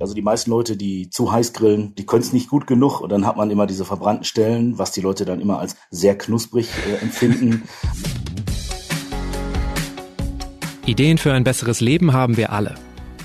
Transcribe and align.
Also 0.00 0.14
die 0.14 0.22
meisten 0.22 0.48
Leute, 0.48 0.78
die 0.78 1.10
zu 1.10 1.30
heiß 1.30 1.52
grillen, 1.52 1.94
die 1.94 2.06
können 2.06 2.22
es 2.22 2.32
nicht 2.32 2.48
gut 2.48 2.66
genug 2.66 3.02
und 3.02 3.12
dann 3.12 3.26
hat 3.26 3.36
man 3.36 3.50
immer 3.50 3.66
diese 3.66 3.84
verbrannten 3.84 4.24
Stellen, 4.24 4.78
was 4.78 4.92
die 4.92 5.02
Leute 5.02 5.26
dann 5.26 5.42
immer 5.42 5.58
als 5.58 5.76
sehr 5.90 6.16
knusprig 6.16 6.70
äh, 6.88 7.02
empfinden. 7.02 7.64
Ideen 10.86 11.18
für 11.18 11.34
ein 11.34 11.44
besseres 11.44 11.82
Leben 11.82 12.14
haben 12.14 12.38
wir 12.38 12.50
alle. 12.50 12.76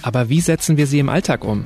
Aber 0.01 0.27
wie 0.27 0.41
setzen 0.41 0.75
wir 0.75 0.86
sie 0.86 1.00
im 1.00 1.07
Alltag 1.07 1.46
um? 1.46 1.64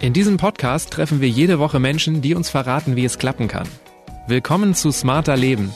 In 0.00 0.14
diesem 0.14 0.38
Podcast 0.38 0.90
treffen 0.90 1.20
wir 1.20 1.28
jede 1.28 1.58
Woche 1.58 1.78
Menschen, 1.78 2.22
die 2.22 2.34
uns 2.34 2.48
verraten, 2.48 2.96
wie 2.96 3.04
es 3.04 3.18
klappen 3.18 3.46
kann. 3.46 3.68
Willkommen 4.26 4.74
zu 4.74 4.90
Smarter 4.90 5.36
Leben. 5.36 5.70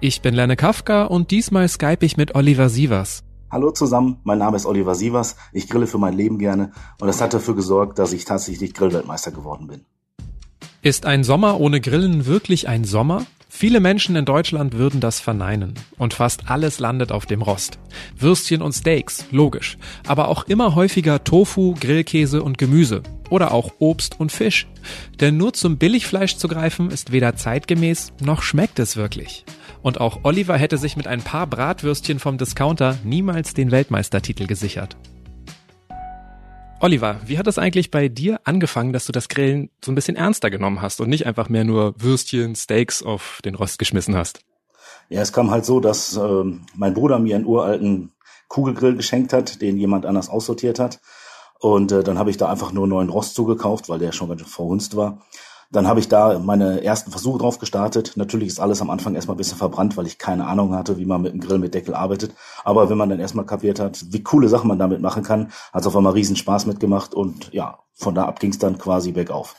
Ich 0.00 0.20
bin 0.20 0.34
Lenne 0.34 0.56
Kafka 0.56 1.04
und 1.04 1.30
diesmal 1.30 1.66
skype 1.68 2.04
ich 2.04 2.18
mit 2.18 2.34
Oliver 2.34 2.68
Sievers. 2.68 3.24
Hallo 3.52 3.72
zusammen, 3.72 4.18
mein 4.22 4.38
Name 4.38 4.56
ist 4.56 4.64
Oliver 4.64 4.94
Sievers. 4.94 5.34
Ich 5.52 5.68
grille 5.68 5.88
für 5.88 5.98
mein 5.98 6.14
Leben 6.14 6.38
gerne 6.38 6.70
und 7.00 7.08
das 7.08 7.20
hat 7.20 7.34
dafür 7.34 7.56
gesorgt, 7.56 7.98
dass 7.98 8.12
ich 8.12 8.24
tatsächlich 8.24 8.74
Grillweltmeister 8.74 9.32
geworden 9.32 9.66
bin. 9.66 9.80
Ist 10.82 11.04
ein 11.04 11.24
Sommer 11.24 11.58
ohne 11.58 11.80
Grillen 11.80 12.26
wirklich 12.26 12.68
ein 12.68 12.84
Sommer? 12.84 13.26
Viele 13.48 13.80
Menschen 13.80 14.14
in 14.14 14.24
Deutschland 14.24 14.74
würden 14.78 15.00
das 15.00 15.18
verneinen. 15.18 15.74
Und 15.98 16.14
fast 16.14 16.48
alles 16.48 16.78
landet 16.78 17.10
auf 17.10 17.26
dem 17.26 17.42
Rost. 17.42 17.80
Würstchen 18.16 18.62
und 18.62 18.72
Steaks, 18.72 19.26
logisch. 19.32 19.76
Aber 20.06 20.28
auch 20.28 20.44
immer 20.44 20.76
häufiger 20.76 21.24
Tofu, 21.24 21.74
Grillkäse 21.74 22.44
und 22.44 22.56
Gemüse. 22.56 23.02
Oder 23.30 23.52
auch 23.52 23.72
Obst 23.78 24.20
und 24.20 24.32
Fisch. 24.32 24.66
Denn 25.20 25.36
nur 25.36 25.52
zum 25.52 25.78
Billigfleisch 25.78 26.36
zu 26.36 26.48
greifen 26.48 26.90
ist 26.90 27.12
weder 27.12 27.36
zeitgemäß 27.36 28.12
noch 28.20 28.42
schmeckt 28.42 28.78
es 28.78 28.96
wirklich. 28.96 29.44
Und 29.82 30.00
auch 30.00 30.20
Oliver 30.24 30.58
hätte 30.58 30.76
sich 30.76 30.96
mit 30.96 31.06
ein 31.06 31.22
paar 31.22 31.46
Bratwürstchen 31.46 32.18
vom 32.18 32.36
Discounter 32.36 32.98
niemals 33.04 33.54
den 33.54 33.70
Weltmeistertitel 33.70 34.46
gesichert. 34.46 34.96
Oliver, 36.82 37.20
wie 37.26 37.38
hat 37.38 37.46
es 37.46 37.58
eigentlich 37.58 37.90
bei 37.90 38.08
dir 38.08 38.40
angefangen, 38.44 38.92
dass 38.92 39.04
du 39.04 39.12
das 39.12 39.28
Grillen 39.28 39.70
so 39.84 39.92
ein 39.92 39.94
bisschen 39.94 40.16
ernster 40.16 40.50
genommen 40.50 40.80
hast 40.80 41.00
und 41.00 41.10
nicht 41.10 41.26
einfach 41.26 41.50
mehr 41.50 41.64
nur 41.64 41.94
Würstchen, 41.98 42.56
Steaks 42.56 43.02
auf 43.02 43.40
den 43.44 43.54
Rost 43.54 43.78
geschmissen 43.78 44.16
hast? 44.16 44.40
Ja, 45.10 45.20
es 45.20 45.32
kam 45.32 45.50
halt 45.50 45.66
so, 45.66 45.80
dass 45.80 46.16
äh, 46.16 46.44
mein 46.74 46.94
Bruder 46.94 47.18
mir 47.18 47.36
einen 47.36 47.44
uralten 47.44 48.12
Kugelgrill 48.48 48.96
geschenkt 48.96 49.32
hat, 49.32 49.60
den 49.60 49.76
jemand 49.76 50.06
anders 50.06 50.30
aussortiert 50.30 50.78
hat. 50.78 51.00
Und 51.60 51.92
äh, 51.92 52.02
dann 52.02 52.18
habe 52.18 52.30
ich 52.30 52.38
da 52.38 52.48
einfach 52.48 52.72
nur 52.72 52.84
einen 52.84 52.90
neuen 52.90 53.10
Rost 53.10 53.34
zugekauft, 53.34 53.88
weil 53.88 53.98
der 53.98 54.12
schon 54.12 54.28
ganz 54.28 54.42
verhunzt 54.42 54.96
war. 54.96 55.18
Dann 55.72 55.86
habe 55.86 56.00
ich 56.00 56.08
da 56.08 56.40
meine 56.40 56.82
ersten 56.82 57.12
Versuche 57.12 57.38
drauf 57.38 57.60
gestartet. 57.60 58.14
Natürlich 58.16 58.48
ist 58.48 58.58
alles 58.58 58.82
am 58.82 58.90
Anfang 58.90 59.14
erstmal 59.14 59.36
ein 59.36 59.38
bisschen 59.38 59.58
verbrannt, 59.58 59.96
weil 59.96 60.06
ich 60.06 60.18
keine 60.18 60.46
Ahnung 60.46 60.74
hatte, 60.74 60.98
wie 60.98 61.04
man 61.04 61.22
mit 61.22 61.32
einem 61.32 61.40
Grill 61.40 61.58
mit 61.58 61.74
Deckel 61.74 61.94
arbeitet. 61.94 62.34
Aber 62.64 62.90
wenn 62.90 62.98
man 62.98 63.08
dann 63.08 63.20
erstmal 63.20 63.46
kapiert 63.46 63.78
hat, 63.78 64.04
wie 64.08 64.22
coole 64.24 64.48
Sachen 64.48 64.66
man 64.66 64.80
damit 64.80 65.00
machen 65.00 65.22
kann, 65.22 65.52
hat 65.72 65.82
es 65.82 65.86
auf 65.86 65.96
einmal 65.96 66.14
riesen 66.14 66.34
Spaß 66.34 66.66
mitgemacht 66.66 67.14
und 67.14 67.52
ja, 67.52 67.78
von 67.94 68.16
da 68.16 68.24
ab 68.24 68.40
ging 68.40 68.50
es 68.50 68.58
dann 68.58 68.78
quasi 68.78 69.12
bergauf. 69.12 69.54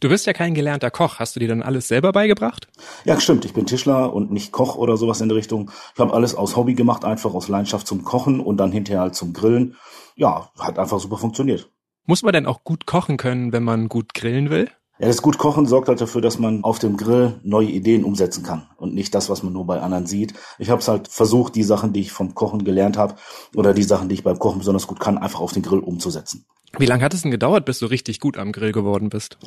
Du 0.00 0.08
bist 0.08 0.26
ja 0.26 0.32
kein 0.32 0.54
gelernter 0.54 0.90
Koch. 0.90 1.18
Hast 1.18 1.36
du 1.36 1.40
dir 1.40 1.48
dann 1.48 1.62
alles 1.62 1.88
selber 1.88 2.12
beigebracht? 2.12 2.68
Ja, 3.04 3.20
stimmt. 3.20 3.44
Ich 3.44 3.52
bin 3.52 3.66
Tischler 3.66 4.12
und 4.12 4.32
nicht 4.32 4.52
Koch 4.52 4.76
oder 4.76 4.96
sowas 4.96 5.20
in 5.20 5.28
der 5.28 5.36
Richtung. 5.36 5.70
Ich 5.94 6.00
habe 6.00 6.12
alles 6.12 6.34
aus 6.34 6.56
Hobby 6.56 6.74
gemacht, 6.74 7.04
einfach 7.04 7.34
aus 7.34 7.48
Leidenschaft 7.48 7.86
zum 7.86 8.04
Kochen 8.04 8.40
und 8.40 8.56
dann 8.56 8.72
hinterher 8.72 9.02
halt 9.02 9.14
zum 9.14 9.32
Grillen. 9.32 9.76
Ja, 10.16 10.50
hat 10.58 10.78
einfach 10.78 11.00
super 11.00 11.18
funktioniert. 11.18 11.70
Muss 12.04 12.22
man 12.22 12.32
denn 12.32 12.46
auch 12.46 12.64
gut 12.64 12.86
kochen 12.86 13.16
können, 13.16 13.52
wenn 13.52 13.62
man 13.62 13.88
gut 13.88 14.12
grillen 14.14 14.50
will? 14.50 14.68
Ja, 14.98 15.08
das 15.08 15.22
gut 15.22 15.38
Kochen 15.38 15.66
sorgt 15.66 15.88
halt 15.88 16.00
dafür, 16.00 16.20
dass 16.20 16.38
man 16.38 16.64
auf 16.64 16.78
dem 16.78 16.96
Grill 16.96 17.40
neue 17.42 17.68
Ideen 17.68 18.04
umsetzen 18.04 18.44
kann 18.44 18.68
und 18.76 18.94
nicht 18.94 19.14
das, 19.14 19.30
was 19.30 19.42
man 19.42 19.52
nur 19.52 19.66
bei 19.66 19.80
anderen 19.80 20.06
sieht. 20.06 20.34
Ich 20.58 20.70
habe 20.70 20.80
es 20.80 20.88
halt 20.88 21.08
versucht, 21.08 21.54
die 21.54 21.62
Sachen, 21.62 21.92
die 21.92 22.00
ich 22.00 22.12
vom 22.12 22.34
Kochen 22.34 22.64
gelernt 22.64 22.96
habe 22.96 23.14
oder 23.54 23.74
die 23.74 23.82
Sachen, 23.82 24.08
die 24.08 24.14
ich 24.16 24.22
beim 24.22 24.38
Kochen 24.38 24.58
besonders 24.58 24.86
gut 24.86 25.00
kann, 25.00 25.18
einfach 25.18 25.40
auf 25.40 25.52
den 25.52 25.62
Grill 25.62 25.80
umzusetzen. 25.80 26.44
Wie 26.78 26.86
lange 26.86 27.04
hat 27.04 27.14
es 27.14 27.22
denn 27.22 27.30
gedauert, 27.30 27.64
bis 27.64 27.78
du 27.78 27.86
richtig 27.86 28.20
gut 28.20 28.38
am 28.38 28.52
Grill 28.52 28.72
geworden 28.72 29.08
bist? 29.10 29.38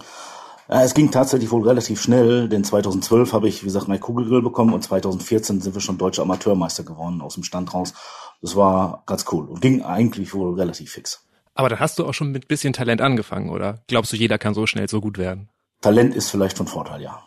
Ja, 0.70 0.84
es 0.84 0.94
ging 0.94 1.12
tatsächlich 1.12 1.52
wohl 1.52 1.68
relativ 1.68 2.02
schnell, 2.02 2.50
denn 2.50 2.64
2012 2.64 3.34
habe 3.34 3.48
ich, 3.48 3.62
wie 3.62 3.68
gesagt, 3.68 3.88
mein 3.88 4.00
Kugelgrill 4.00 4.42
bekommen 4.42 4.74
und 4.74 4.84
2014 4.84 5.62
sind 5.62 5.76
wir 5.76 5.82
schon 5.82 5.98
deutsche 5.98 6.24
Amateurmeister 6.24 6.84
geworden 6.84 7.22
aus 7.22 7.36
dem 7.36 7.44
Stand 7.44 7.74
raus. 7.74 7.94
Das 8.42 8.56
war 8.56 9.04
ganz 9.06 9.26
cool 9.32 9.46
und 9.46 9.62
ging 9.62 9.84
eigentlich 9.84 10.34
wohl 10.34 10.56
relativ 10.56 10.92
fix. 10.92 11.26
Aber 11.54 11.70
da 11.70 11.80
hast 11.80 12.00
du 12.00 12.06
auch 12.06 12.14
schon 12.14 12.32
mit 12.32 12.48
bisschen 12.48 12.74
Talent 12.74 13.02
angefangen, 13.02 13.50
oder? 13.50 13.80
Glaubst 13.88 14.12
du, 14.12 14.18
jeder 14.18 14.38
kann 14.38 14.54
so 14.54 14.66
schnell 14.66 14.90
so 14.90 15.02
gut 15.02 15.18
werden? 15.18 15.50
Talent 15.82 16.16
ist 16.16 16.30
vielleicht 16.30 16.58
von 16.58 16.68
Vorteil, 16.68 17.02
ja. 17.02 17.24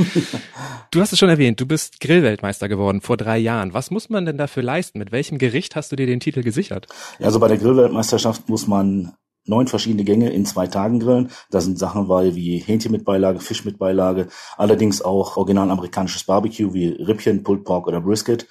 du 0.90 1.00
hast 1.00 1.12
es 1.12 1.18
schon 1.18 1.28
erwähnt, 1.28 1.60
du 1.60 1.66
bist 1.66 2.00
Grillweltmeister 2.00 2.68
geworden 2.68 3.00
vor 3.00 3.16
drei 3.16 3.38
Jahren. 3.38 3.74
Was 3.74 3.90
muss 3.90 4.08
man 4.08 4.24
denn 4.24 4.38
dafür 4.38 4.62
leisten? 4.62 4.98
Mit 4.98 5.12
welchem 5.12 5.38
Gericht 5.38 5.76
hast 5.76 5.92
du 5.92 5.96
dir 5.96 6.06
den 6.06 6.20
Titel 6.20 6.42
gesichert? 6.42 6.86
Ja, 7.18 7.26
also 7.26 7.38
bei 7.38 7.48
der 7.48 7.58
Grillweltmeisterschaft 7.58 8.48
muss 8.48 8.66
man 8.66 9.14
neun 9.44 9.68
verschiedene 9.68 10.04
Gänge 10.04 10.30
in 10.30 10.46
zwei 10.46 10.66
Tagen 10.66 11.00
grillen. 11.00 11.30
Da 11.50 11.60
sind 11.60 11.78
Sachen 11.78 12.08
bei 12.08 12.34
wie 12.34 12.58
Hähnchen 12.58 12.92
mit 12.92 13.04
Beilage, 13.04 13.40
Fisch 13.40 13.64
mit 13.64 13.78
Beilage, 13.78 14.28
allerdings 14.56 15.02
auch 15.02 15.36
original 15.36 15.70
amerikanisches 15.70 16.24
Barbecue 16.24 16.72
wie 16.72 16.88
Rippchen, 16.88 17.42
Pulled 17.42 17.64
Pork 17.64 17.86
oder 17.86 18.00
Brisket. 18.00 18.46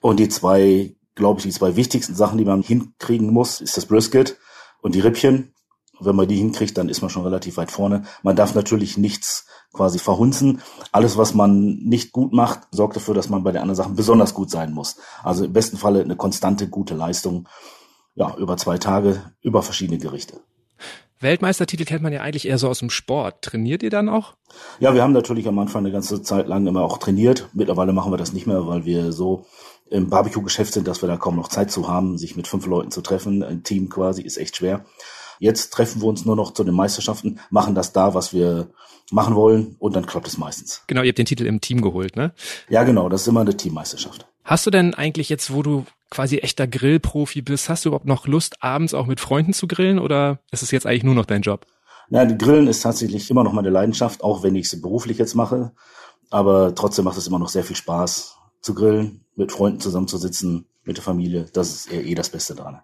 Und 0.00 0.18
die 0.18 0.28
zwei 0.28 0.96
glaube 1.16 1.40
ich, 1.40 1.46
die 1.46 1.52
zwei 1.52 1.74
wichtigsten 1.74 2.14
Sachen, 2.14 2.38
die 2.38 2.44
man 2.44 2.62
hinkriegen 2.62 3.32
muss, 3.32 3.60
ist 3.60 3.76
das 3.76 3.86
Brisket 3.86 4.36
und 4.82 4.94
die 4.94 5.00
Rippchen. 5.00 5.52
Wenn 6.00 6.16
man 6.16 6.28
die 6.28 6.36
hinkriegt, 6.36 6.76
dann 6.76 6.88
ist 6.88 7.00
man 7.00 7.10
schon 7.10 7.24
relativ 7.24 7.56
weit 7.56 7.70
vorne. 7.70 8.04
Man 8.22 8.36
darf 8.36 8.54
natürlich 8.54 8.96
nichts 8.98 9.46
quasi 9.72 9.98
verhunzen. 9.98 10.60
Alles, 10.92 11.16
was 11.16 11.34
man 11.34 11.76
nicht 11.76 12.12
gut 12.12 12.32
macht, 12.32 12.60
sorgt 12.70 12.96
dafür, 12.96 13.14
dass 13.14 13.28
man 13.28 13.42
bei 13.44 13.52
den 13.52 13.62
anderen 13.62 13.76
Sachen 13.76 13.96
besonders 13.96 14.34
gut 14.34 14.50
sein 14.50 14.72
muss. 14.72 14.96
Also 15.22 15.44
im 15.44 15.52
besten 15.52 15.76
Falle 15.76 16.00
eine 16.00 16.16
konstante, 16.16 16.68
gute 16.68 16.94
Leistung. 16.94 17.48
Ja, 18.14 18.34
über 18.36 18.56
zwei 18.56 18.78
Tage, 18.78 19.22
über 19.42 19.62
verschiedene 19.62 19.98
Gerichte. 19.98 20.40
Weltmeistertitel 21.20 21.84
kennt 21.84 22.02
man 22.02 22.12
ja 22.12 22.20
eigentlich 22.20 22.46
eher 22.46 22.58
so 22.58 22.68
aus 22.68 22.80
dem 22.80 22.90
Sport. 22.90 23.42
Trainiert 23.42 23.82
ihr 23.82 23.90
dann 23.90 24.08
auch? 24.08 24.34
Ja, 24.80 24.94
wir 24.94 25.02
haben 25.02 25.12
natürlich 25.12 25.48
am 25.48 25.58
Anfang 25.58 25.80
eine 25.80 25.92
ganze 25.92 26.22
Zeit 26.22 26.46
lang 26.46 26.66
immer 26.66 26.82
auch 26.82 26.98
trainiert. 26.98 27.48
Mittlerweile 27.54 27.92
machen 27.94 28.12
wir 28.12 28.18
das 28.18 28.34
nicht 28.34 28.46
mehr, 28.46 28.66
weil 28.66 28.84
wir 28.84 29.12
so 29.12 29.46
im 29.88 30.10
Barbecue-Geschäft 30.10 30.74
sind, 30.74 30.86
dass 30.88 31.02
wir 31.02 31.08
da 31.08 31.16
kaum 31.16 31.36
noch 31.36 31.48
Zeit 31.48 31.70
zu 31.70 31.88
haben, 31.88 32.18
sich 32.18 32.36
mit 32.36 32.48
fünf 32.48 32.66
Leuten 32.66 32.90
zu 32.90 33.00
treffen. 33.00 33.42
Ein 33.42 33.62
Team 33.62 33.88
quasi 33.88 34.22
ist 34.22 34.36
echt 34.36 34.56
schwer. 34.56 34.84
Jetzt 35.38 35.72
treffen 35.72 36.00
wir 36.02 36.08
uns 36.08 36.24
nur 36.24 36.36
noch 36.36 36.52
zu 36.52 36.64
den 36.64 36.74
Meisterschaften, 36.74 37.40
machen 37.50 37.74
das 37.74 37.92
da, 37.92 38.14
was 38.14 38.32
wir 38.32 38.68
machen 39.10 39.34
wollen 39.34 39.76
und 39.78 39.94
dann 39.94 40.06
klappt 40.06 40.26
es 40.26 40.38
meistens. 40.38 40.82
Genau, 40.86 41.02
ihr 41.02 41.08
habt 41.08 41.18
den 41.18 41.26
Titel 41.26 41.46
im 41.46 41.60
Team 41.60 41.80
geholt, 41.80 42.16
ne? 42.16 42.32
Ja, 42.68 42.84
genau, 42.84 43.08
das 43.08 43.22
ist 43.22 43.28
immer 43.28 43.42
eine 43.42 43.56
Teammeisterschaft. 43.56 44.26
Hast 44.44 44.66
du 44.66 44.70
denn 44.70 44.94
eigentlich 44.94 45.28
jetzt, 45.28 45.52
wo 45.52 45.62
du 45.62 45.86
quasi 46.10 46.38
echter 46.38 46.66
Grillprofi 46.66 47.42
bist, 47.42 47.68
hast 47.68 47.84
du 47.84 47.90
überhaupt 47.90 48.06
noch 48.06 48.26
Lust, 48.26 48.62
abends 48.62 48.94
auch 48.94 49.06
mit 49.06 49.20
Freunden 49.20 49.52
zu 49.52 49.66
grillen 49.66 49.98
oder 49.98 50.40
ist 50.50 50.62
es 50.62 50.70
jetzt 50.70 50.86
eigentlich 50.86 51.04
nur 51.04 51.14
noch 51.14 51.26
dein 51.26 51.42
Job? 51.42 51.66
Na, 52.08 52.24
Grillen 52.24 52.68
ist 52.68 52.82
tatsächlich 52.82 53.30
immer 53.30 53.42
noch 53.42 53.52
meine 53.52 53.70
Leidenschaft, 53.70 54.22
auch 54.22 54.42
wenn 54.42 54.54
ich 54.54 54.66
es 54.66 54.80
beruflich 54.80 55.18
jetzt 55.18 55.34
mache. 55.34 55.72
Aber 56.30 56.74
trotzdem 56.74 57.04
macht 57.04 57.18
es 57.18 57.26
immer 57.26 57.38
noch 57.38 57.48
sehr 57.48 57.64
viel 57.64 57.76
Spaß 57.76 58.36
zu 58.60 58.74
grillen, 58.74 59.24
mit 59.34 59.52
Freunden 59.52 59.80
zusammenzusitzen, 59.80 60.66
mit 60.84 60.96
der 60.96 61.04
Familie. 61.04 61.46
Das 61.52 61.70
ist 61.70 61.92
eh 61.92 62.14
das 62.14 62.30
Beste 62.30 62.54
daran. 62.54 62.80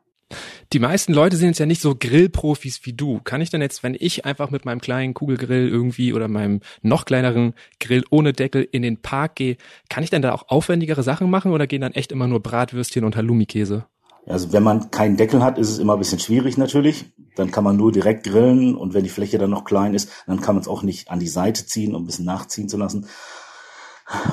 Die 0.72 0.78
meisten 0.78 1.12
Leute 1.12 1.36
sind 1.36 1.48
jetzt 1.48 1.58
ja 1.58 1.66
nicht 1.66 1.82
so 1.82 1.94
Grillprofis 1.94 2.80
wie 2.84 2.94
du. 2.94 3.20
Kann 3.24 3.42
ich 3.42 3.50
denn 3.50 3.60
jetzt, 3.60 3.82
wenn 3.82 3.94
ich 3.98 4.24
einfach 4.24 4.50
mit 4.50 4.64
meinem 4.64 4.80
kleinen 4.80 5.12
Kugelgrill 5.12 5.68
irgendwie 5.68 6.14
oder 6.14 6.28
meinem 6.28 6.60
noch 6.80 7.04
kleineren 7.04 7.52
Grill 7.78 8.04
ohne 8.08 8.32
Deckel 8.32 8.66
in 8.72 8.80
den 8.80 8.96
Park 8.96 9.34
gehe, 9.34 9.58
kann 9.90 10.02
ich 10.02 10.08
denn 10.08 10.22
da 10.22 10.32
auch 10.32 10.48
aufwendigere 10.48 11.02
Sachen 11.02 11.28
machen 11.28 11.52
oder 11.52 11.66
gehen 11.66 11.82
dann 11.82 11.92
echt 11.92 12.10
immer 12.10 12.26
nur 12.26 12.40
Bratwürstchen 12.40 13.04
und 13.04 13.16
Halloumi-Käse? 13.16 13.84
Also 14.24 14.54
wenn 14.54 14.62
man 14.62 14.90
keinen 14.90 15.18
Deckel 15.18 15.44
hat, 15.44 15.58
ist 15.58 15.68
es 15.68 15.78
immer 15.78 15.92
ein 15.92 15.98
bisschen 15.98 16.20
schwierig 16.20 16.56
natürlich. 16.56 17.04
Dann 17.36 17.50
kann 17.50 17.64
man 17.64 17.76
nur 17.76 17.92
direkt 17.92 18.24
grillen 18.24 18.74
und 18.74 18.94
wenn 18.94 19.04
die 19.04 19.10
Fläche 19.10 19.36
dann 19.36 19.50
noch 19.50 19.64
klein 19.64 19.92
ist, 19.92 20.10
dann 20.26 20.40
kann 20.40 20.54
man 20.54 20.62
es 20.62 20.68
auch 20.68 20.82
nicht 20.82 21.10
an 21.10 21.20
die 21.20 21.28
Seite 21.28 21.66
ziehen, 21.66 21.94
um 21.94 22.04
ein 22.04 22.06
bisschen 22.06 22.24
nachziehen 22.24 22.70
zu 22.70 22.78
lassen. 22.78 23.08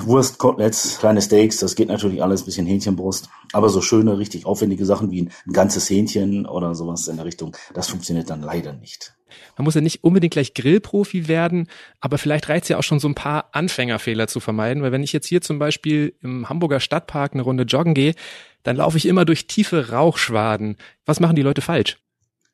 Wurst, 0.04 0.38
Koteletts, 0.38 1.00
kleine 1.00 1.22
Steaks, 1.22 1.58
das 1.58 1.76
geht 1.76 1.88
natürlich 1.88 2.22
alles, 2.22 2.42
ein 2.42 2.46
bisschen 2.46 2.68
Hähnchenbrust. 2.68 3.30
Aber 3.54 3.70
so 3.70 3.82
schöne, 3.82 4.18
richtig 4.18 4.46
aufwendige 4.46 4.86
Sachen 4.86 5.12
wie 5.12 5.24
ein, 5.24 5.32
ein 5.48 5.54
ganzes 5.54 5.90
Hähnchen 5.90 6.46
oder 6.46 6.76
sowas 6.76 7.08
in 7.08 7.18
der 7.18 7.26
Richtung, 7.26 7.56
das 7.74 7.88
funktioniert 7.88 8.30
dann 8.30 8.42
leider 8.42 8.74
nicht. 8.74 9.16
Man 9.58 9.66
muss 9.66 9.76
ja 9.76 9.82
nicht 9.82 10.04
unbedingt 10.04 10.34
gleich 10.34 10.54
Grillprofi 10.54 11.28
werden, 11.28 11.68
aber 12.00 12.18
vielleicht 12.18 12.50
reizt 12.50 12.70
ja 12.70 12.78
auch 12.78 12.84
schon 12.84 13.00
so 13.00 13.08
ein 13.08 13.16
paar 13.16 13.50
Anfängerfehler 13.52 14.28
zu 14.28 14.40
vermeiden, 14.40 14.82
weil 14.84 14.92
wenn 14.92 15.04
ich 15.04 15.14
jetzt 15.14 15.28
hier 15.28 15.42
zum 15.42 15.60
Beispiel 15.60 16.16
im 16.22 16.50
Hamburger 16.50 16.80
Stadtpark 16.80 17.34
eine 17.34 17.44
Runde 17.44 17.64
joggen 17.64 17.94
gehe, 17.94 18.16
dann 18.64 18.78
laufe 18.78 18.98
ich 18.98 19.06
immer 19.06 19.26
durch 19.26 19.48
tiefe 19.48 19.90
Rauchschwaden. 19.92 20.78
Was 21.06 21.20
machen 21.20 21.36
die 21.36 21.42
Leute 21.42 21.62
falsch? 21.62 21.98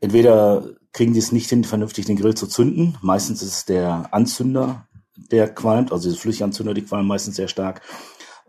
Entweder 0.01 0.65
kriegen 0.91 1.13
die 1.13 1.19
es 1.19 1.31
nicht 1.31 1.49
hin, 1.49 1.63
vernünftig 1.63 2.05
den 2.05 2.17
Grill 2.17 2.35
zu 2.35 2.47
zünden. 2.47 2.97
Meistens 3.01 3.41
ist 3.41 3.53
es 3.53 3.65
der 3.65 4.09
Anzünder, 4.11 4.87
der 5.15 5.53
qualmt, 5.53 5.91
also 5.91 6.09
diese 6.09 6.19
Flüssiganzünder, 6.19 6.73
die 6.73 6.83
qualmen 6.83 7.07
meistens 7.07 7.35
sehr 7.35 7.47
stark. 7.47 7.81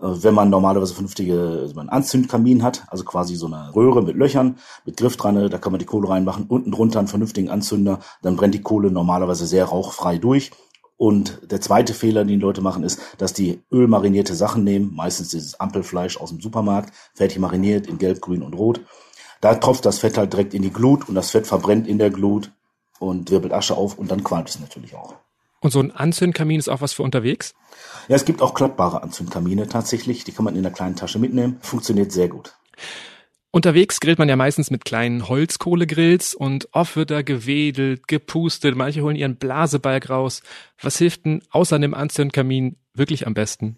Äh, 0.01 0.05
wenn 0.23 0.35
man 0.35 0.51
normalerweise 0.51 0.95
vernünftige 0.95 1.61
also 1.63 1.79
einen 1.79 1.89
Anzündkamin 1.89 2.63
hat, 2.63 2.85
also 2.89 3.05
quasi 3.05 3.37
so 3.37 3.47
eine 3.47 3.75
Röhre 3.75 4.03
mit 4.03 4.17
Löchern, 4.17 4.59
mit 4.85 4.97
Griff 4.97 5.17
dran, 5.17 5.51
da 5.51 5.59
kann 5.59 5.73
man 5.73 5.79
die 5.79 5.87
Kohle 5.87 6.09
reinmachen, 6.09 6.47
unten 6.49 6.73
drunter 6.73 6.99
einen 6.99 7.09
vernünftigen 7.09 7.51
Anzünder, 7.51 8.01
dann 8.23 8.37
brennt 8.37 8.55
die 8.55 8.63
Kohle 8.63 8.91
normalerweise 8.91 9.47
sehr 9.47 9.67
rauchfrei 9.67 10.19
durch 10.19 10.51
Und 10.99 11.41
der 11.51 11.61
zweite 11.61 11.93
Fehler, 11.93 12.25
den 12.25 12.39
die 12.39 12.45
Leute 12.45 12.63
machen, 12.63 12.83
ist, 12.83 13.01
dass 13.19 13.35
die 13.35 13.63
ölmarinierte 13.71 14.35
Sachen 14.35 14.65
nehmen, 14.65 14.95
meistens 14.95 15.29
dieses 15.29 15.61
Ampelfleisch 15.61 16.17
aus 16.19 16.31
dem 16.31 16.41
Supermarkt, 16.41 16.95
fertig 17.15 17.39
mariniert 17.39 17.87
in 17.87 17.99
Gelb, 17.99 18.21
Grün 18.21 18.43
und 18.43 18.55
Rot. 18.55 18.81
Da 19.43 19.55
tropft 19.55 19.85
das 19.85 19.99
Fett 19.99 20.17
halt 20.17 20.33
direkt 20.33 20.55
in 20.55 20.63
die 20.63 20.73
Glut 20.73 21.09
und 21.09 21.15
das 21.15 21.31
Fett 21.31 21.47
verbrennt 21.47 21.87
in 21.87 21.99
der 21.99 22.11
Glut 22.11 22.51
und 22.99 23.31
wirbelt 23.31 23.53
Asche 23.53 23.77
auf 23.77 23.99
und 23.99 24.11
dann 24.11 24.25
qualmt 24.25 24.49
es 24.49 24.59
natürlich 24.59 24.95
auch. 24.95 25.17
Und 25.67 25.73
so 25.73 25.81
ein 25.81 25.91
Anzündkamin 25.91 26.61
ist 26.61 26.69
auch 26.69 26.81
was 26.81 26.93
für 26.93 27.03
unterwegs? 27.03 27.53
Ja, 28.07 28.15
es 28.15 28.25
gibt 28.25 28.41
auch 28.41 28.55
klappbare 28.55 29.03
Anzündkamine 29.03 29.67
tatsächlich. 29.67 30.23
Die 30.23 30.31
kann 30.31 30.45
man 30.45 30.55
in 30.55 30.65
einer 30.65 30.73
kleinen 30.73 30.95
Tasche 30.95 31.19
mitnehmen. 31.19 31.59
Funktioniert 31.61 32.13
sehr 32.13 32.29
gut. 32.29 32.57
Unterwegs 33.51 33.99
grillt 33.99 34.21
man 34.21 34.29
ja 34.29 34.37
meistens 34.37 34.71
mit 34.71 34.85
kleinen 34.85 35.29
Holzkohlegrills 35.29 36.35
und 36.35 36.69
oft 36.71 36.95
wird 36.95 37.11
da 37.11 37.23
gewedelt, 37.23 38.07
gepustet, 38.07 38.77
manche 38.77 39.03
holen 39.03 39.17
ihren 39.17 39.39
Blasebalg 39.39 40.09
raus. 40.09 40.41
Was 40.81 40.99
hilft 40.99 41.25
denn 41.25 41.43
außer 41.51 41.81
dem 41.81 41.95
Anzündkamin 41.95 42.77
wirklich 42.95 43.27
am 43.27 43.35
besten? 43.35 43.77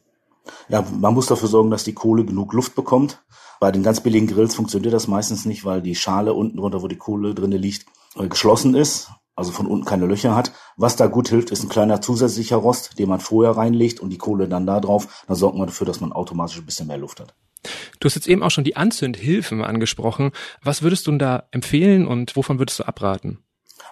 Ja, 0.69 0.83
man 0.83 1.15
muss 1.15 1.25
dafür 1.25 1.49
sorgen, 1.49 1.71
dass 1.71 1.85
die 1.85 1.95
Kohle 1.95 2.27
genug 2.27 2.53
Luft 2.53 2.75
bekommt. 2.75 3.23
Bei 3.61 3.73
den 3.73 3.83
ganz 3.83 4.03
billigen 4.03 4.27
Grills 4.27 4.55
funktioniert 4.55 4.93
das 4.93 5.09
meistens 5.09 5.47
nicht, 5.47 5.65
weil 5.65 5.81
die 5.81 5.95
Schale 5.95 6.35
unten 6.35 6.59
drunter, 6.59 6.83
wo 6.83 6.89
die 6.89 6.99
Kohle 6.99 7.35
drinne 7.35 7.57
liegt, 7.57 7.87
äh, 8.17 8.29
geschlossen 8.29 8.75
ist, 8.75 9.09
also 9.39 9.53
von 9.53 9.69
unten 9.69 9.85
keine 9.85 10.07
Löcher 10.07 10.35
hat. 10.35 10.53
Was 10.77 10.97
da 10.97 11.07
gut 11.07 11.29
hilft, 11.29 11.53
ist 11.53 11.63
ein 11.63 11.69
kleiner 11.69 12.01
zusätzlicher 12.01 12.57
Rost, 12.57 12.99
den 12.99 13.09
man 13.09 13.21
vorher 13.21 13.57
reinlegt 13.57 14.01
und 14.01 14.11
die 14.11 14.19
Kohle 14.19 14.49
dann 14.49 14.67
da 14.67 14.81
drauf. 14.81 15.25
Dann 15.29 15.37
sorgt 15.37 15.57
man 15.57 15.69
dafür, 15.69 15.87
dass 15.87 16.01
man 16.01 16.11
automatisch 16.11 16.59
ein 16.59 16.67
bisschen 16.67 16.89
mehr 16.89 16.99
Luft 16.99 17.21
hat. 17.21 17.37
Du 18.01 18.07
hast 18.07 18.17
jetzt 18.17 18.27
eben 18.27 18.43
auch 18.43 18.51
schon 18.51 18.65
die 18.65 18.77
Anzündhilfen 18.77 19.63
angesprochen. 19.63 20.33
Was 20.61 20.83
würdest 20.83 21.07
du 21.07 21.13
denn 21.13 21.21
da 21.21 21.45
empfehlen 21.53 22.09
und 22.09 22.35
wovon 22.35 22.59
würdest 22.59 22.81
du 22.81 22.89
abraten? 22.89 23.39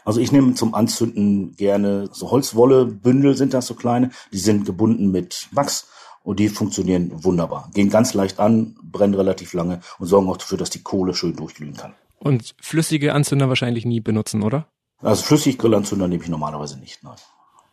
Also 0.04 0.20
ich 0.20 0.32
nehme 0.32 0.54
zum 0.54 0.74
Anzünden 0.74 1.54
gerne 1.54 2.08
so 2.12 2.32
Holzwollebündel 2.32 3.36
sind 3.36 3.54
das 3.54 3.68
so 3.68 3.74
kleine. 3.74 4.10
Die 4.32 4.38
sind 4.38 4.64
gebunden 4.64 5.12
mit 5.12 5.48
Wachs 5.52 5.86
und 6.24 6.40
die 6.40 6.48
funktionieren 6.48 7.12
wunderbar. 7.22 7.70
Gehen 7.72 7.90
ganz 7.90 8.14
leicht 8.14 8.40
an, 8.40 8.76
brennen 8.82 9.14
relativ 9.14 9.52
lange 9.52 9.80
und 10.00 10.08
sorgen 10.08 10.28
auch 10.28 10.38
dafür, 10.38 10.58
dass 10.58 10.70
die 10.70 10.82
Kohle 10.82 11.14
schön 11.14 11.36
durchglühen 11.36 11.76
kann. 11.76 11.94
Und 12.18 12.56
flüssige 12.60 13.14
Anzünder 13.14 13.48
wahrscheinlich 13.48 13.84
nie 13.84 14.00
benutzen, 14.00 14.42
oder? 14.42 14.66
Also 14.98 15.22
Flüssiggrillanzünder 15.24 16.08
nehme 16.08 16.22
ich 16.22 16.28
normalerweise 16.28 16.78
nicht, 16.78 17.02
nein. 17.02 17.16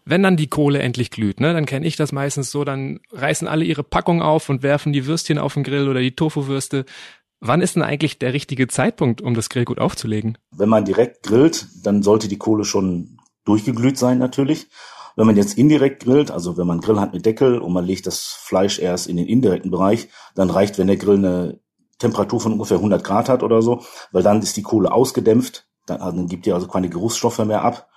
Wenn 0.06 0.24
dann 0.24 0.36
die 0.36 0.48
Kohle 0.48 0.80
endlich 0.80 1.12
glüht, 1.12 1.40
ne, 1.40 1.54
dann 1.54 1.66
kenne 1.66 1.86
ich 1.86 1.96
das 1.96 2.12
meistens 2.12 2.52
so, 2.52 2.66
dann 2.66 3.00
reißen 3.12 3.48
alle 3.48 3.64
ihre 3.64 3.84
Packung 3.84 4.22
auf 4.22 4.50
und 4.50 4.62
werfen 4.62 4.92
die 4.92 5.06
Würstchen 5.06 5.38
auf 5.38 5.54
den 5.54 5.64
Grill 5.64 5.88
oder 5.88 6.02
die 6.02 6.16
Tofu-Würste. 6.16 6.86
Wann 7.40 7.62
ist 7.62 7.75
denn 7.75 7.84
eigentlich 7.84 8.20
der 8.20 8.34
richtige 8.34 8.68
Zeitpunkt, 8.68 9.22
um 9.22 9.34
das 9.34 9.50
Grill 9.50 9.66
gut 9.66 9.80
aufzulegen? 9.80 10.38
Wenn 10.52 10.70
man 10.70 10.84
direkt 10.84 11.24
grillt, 11.24 11.68
dann 11.84 12.04
sollte 12.04 12.28
die 12.28 12.38
Kohle 12.38 12.66
schon 12.66 13.18
durchgeglüht 13.46 13.98
sein 13.98 14.18
natürlich. 14.18 14.68
Wenn 15.16 15.28
man 15.28 15.38
jetzt 15.38 15.58
indirekt 15.58 16.04
grillt, 16.04 16.31
also 16.31 16.58
wenn 16.58 16.68
man 16.68 16.81
Grill 16.81 17.00
hat 17.00 17.14
mit 17.14 17.25
Deckel 17.25 17.60
und 17.60 17.72
man 17.72 17.86
legt 17.86 18.08
das 18.08 18.22
Fleisch 18.22 18.80
erst 18.80 19.08
in 19.08 19.18
den 19.18 19.28
indirekten 19.28 19.72
Bereich, 19.72 20.10
dann 20.36 20.50
reicht, 20.50 20.78
wenn 20.78 20.88
der 20.88 20.98
Grill 20.98 21.18
eine 21.18 21.60
Temperatur 22.00 22.42
von 22.42 22.54
ungefähr 22.54 22.78
100 22.78 23.04
Grad 23.04 23.30
hat 23.30 23.44
oder 23.44 23.62
so, 23.62 23.84
weil 24.12 24.24
dann 24.24 24.42
ist 24.42 24.58
die 24.58 24.64
Kohle 24.64 24.92
ausgedämpft, 24.92 25.68
dann, 25.85 26.00
dann 26.00 26.27
gibt 26.27 26.45
die 26.45 26.53
also 26.53 26.68
keine 26.68 26.89
Geruchsstoffe 26.89 27.39
mehr 27.39 27.63
ab 27.63 27.89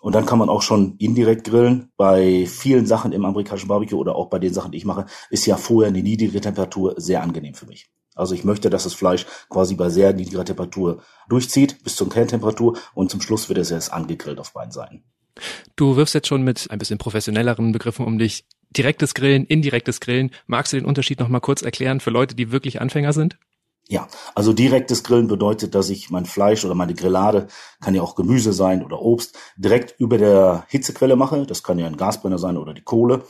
und 0.00 0.14
dann 0.14 0.26
kann 0.26 0.38
man 0.38 0.48
auch 0.48 0.62
schon 0.62 0.96
indirekt 0.98 1.44
grillen. 1.44 1.92
Bei 1.96 2.46
vielen 2.46 2.86
Sachen 2.86 3.12
im 3.12 3.24
amerikanischen 3.24 3.68
Barbecue 3.68 3.98
oder 3.98 4.16
auch 4.16 4.30
bei 4.30 4.38
den 4.38 4.52
Sachen, 4.52 4.72
die 4.72 4.78
ich 4.78 4.84
mache, 4.84 5.06
ist 5.28 5.46
ja 5.46 5.56
vorher 5.56 5.88
eine 5.88 6.02
niedrige 6.02 6.40
Temperatur 6.40 6.94
sehr 6.96 7.22
angenehm 7.22 7.54
für 7.54 7.66
mich. 7.66 7.90
Also 8.14 8.34
ich 8.34 8.44
möchte, 8.44 8.70
dass 8.70 8.84
das 8.84 8.94
Fleisch 8.94 9.26
quasi 9.48 9.74
bei 9.74 9.88
sehr 9.88 10.12
niedriger 10.12 10.44
Temperatur 10.44 11.02
durchzieht 11.28 11.82
bis 11.84 11.96
zur 11.96 12.08
Kerntemperatur 12.08 12.76
und 12.94 13.10
zum 13.10 13.20
Schluss 13.20 13.48
wird 13.48 13.58
es 13.58 13.70
erst 13.70 13.92
angegrillt 13.92 14.40
auf 14.40 14.52
beiden 14.52 14.72
Seiten. 14.72 15.04
Du 15.76 15.96
wirfst 15.96 16.14
jetzt 16.14 16.28
schon 16.28 16.42
mit 16.42 16.70
ein 16.70 16.78
bisschen 16.78 16.98
professionelleren 16.98 17.72
Begriffen 17.72 18.04
um 18.04 18.18
dich. 18.18 18.44
Direktes 18.70 19.14
Grillen, 19.14 19.46
indirektes 19.46 20.00
Grillen. 20.00 20.30
Magst 20.46 20.72
du 20.72 20.76
den 20.76 20.86
Unterschied 20.86 21.18
noch 21.20 21.28
mal 21.28 21.40
kurz 21.40 21.62
erklären 21.62 22.00
für 22.00 22.10
Leute, 22.10 22.34
die 22.34 22.52
wirklich 22.52 22.80
Anfänger 22.80 23.12
sind? 23.12 23.38
Ja, 23.90 24.06
also 24.36 24.52
direktes 24.52 25.02
Grillen 25.02 25.26
bedeutet, 25.26 25.74
dass 25.74 25.90
ich 25.90 26.10
mein 26.10 26.24
Fleisch 26.24 26.64
oder 26.64 26.76
meine 26.76 26.94
Grillade, 26.94 27.48
kann 27.80 27.92
ja 27.92 28.02
auch 28.02 28.14
Gemüse 28.14 28.52
sein 28.52 28.84
oder 28.84 29.02
Obst, 29.02 29.36
direkt 29.56 29.98
über 29.98 30.16
der 30.16 30.64
Hitzequelle 30.68 31.16
mache. 31.16 31.44
Das 31.44 31.64
kann 31.64 31.80
ja 31.80 31.88
ein 31.88 31.96
Gasbrenner 31.96 32.38
sein 32.38 32.56
oder 32.56 32.72
die 32.72 32.84
Kohle. 32.84 33.24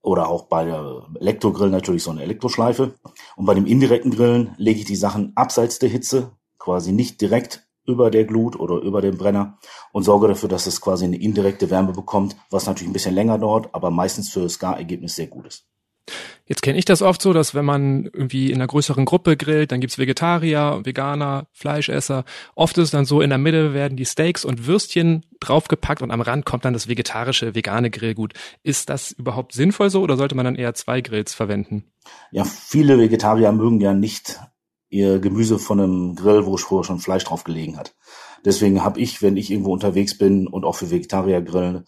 Oder 0.00 0.28
auch 0.28 0.44
bei 0.44 0.64
der 0.64 1.02
Elektrogrill 1.20 1.68
natürlich 1.68 2.04
so 2.04 2.10
eine 2.10 2.22
Elektroschleife. 2.22 2.94
Und 3.36 3.44
bei 3.44 3.52
dem 3.52 3.66
indirekten 3.66 4.12
Grillen 4.12 4.54
lege 4.56 4.80
ich 4.80 4.86
die 4.86 4.96
Sachen 4.96 5.36
abseits 5.36 5.78
der 5.78 5.90
Hitze, 5.90 6.30
quasi 6.58 6.92
nicht 6.92 7.20
direkt 7.20 7.68
über 7.84 8.10
der 8.10 8.24
Glut 8.24 8.58
oder 8.58 8.76
über 8.76 9.02
dem 9.02 9.18
Brenner 9.18 9.58
und 9.92 10.04
sorge 10.04 10.28
dafür, 10.28 10.48
dass 10.48 10.66
es 10.66 10.80
quasi 10.80 11.04
eine 11.04 11.20
indirekte 11.20 11.68
Wärme 11.68 11.92
bekommt, 11.92 12.34
was 12.48 12.64
natürlich 12.64 12.88
ein 12.88 12.94
bisschen 12.94 13.14
länger 13.14 13.36
dauert, 13.36 13.74
aber 13.74 13.90
meistens 13.90 14.30
für 14.30 14.40
das 14.40 14.58
Garergebnis 14.58 15.16
sehr 15.16 15.26
gut 15.26 15.46
ist. 15.48 15.66
Jetzt 16.48 16.62
kenne 16.62 16.78
ich 16.78 16.84
das 16.84 17.02
oft 17.02 17.20
so, 17.20 17.32
dass 17.32 17.54
wenn 17.54 17.64
man 17.64 18.04
irgendwie 18.04 18.50
in 18.50 18.56
einer 18.56 18.68
größeren 18.68 19.04
Gruppe 19.04 19.36
grillt, 19.36 19.72
dann 19.72 19.80
gibt's 19.80 19.98
Vegetarier, 19.98 20.80
Veganer, 20.84 21.48
Fleischesser. 21.52 22.24
Oft 22.54 22.78
ist 22.78 22.84
es 22.84 22.90
dann 22.92 23.04
so, 23.04 23.20
in 23.20 23.30
der 23.30 23.38
Mitte 23.38 23.74
werden 23.74 23.96
die 23.96 24.04
Steaks 24.04 24.44
und 24.44 24.66
Würstchen 24.66 25.24
draufgepackt 25.40 26.02
und 26.02 26.12
am 26.12 26.20
Rand 26.20 26.46
kommt 26.46 26.64
dann 26.64 26.72
das 26.72 26.88
vegetarische, 26.88 27.56
vegane 27.56 27.90
Grillgut. 27.90 28.34
Ist 28.62 28.90
das 28.90 29.10
überhaupt 29.10 29.52
sinnvoll 29.54 29.90
so 29.90 30.02
oder 30.02 30.16
sollte 30.16 30.36
man 30.36 30.44
dann 30.44 30.54
eher 30.54 30.74
zwei 30.74 31.00
Grills 31.00 31.34
verwenden? 31.34 31.84
Ja, 32.30 32.44
viele 32.44 32.98
Vegetarier 32.98 33.50
mögen 33.50 33.80
ja 33.80 33.92
nicht 33.92 34.38
ihr 34.88 35.18
Gemüse 35.18 35.58
von 35.58 35.80
einem 35.80 36.14
Grill, 36.14 36.46
wo 36.46 36.56
vorher 36.56 36.84
schon 36.84 37.00
Fleisch 37.00 37.24
drauf 37.24 37.42
gelegen 37.42 37.76
hat. 37.76 37.96
Deswegen 38.44 38.84
habe 38.84 39.00
ich, 39.00 39.20
wenn 39.20 39.36
ich 39.36 39.50
irgendwo 39.50 39.72
unterwegs 39.72 40.16
bin 40.16 40.46
und 40.46 40.64
auch 40.64 40.76
für 40.76 40.90
Vegetarier 40.92 41.42
grillen, 41.42 41.84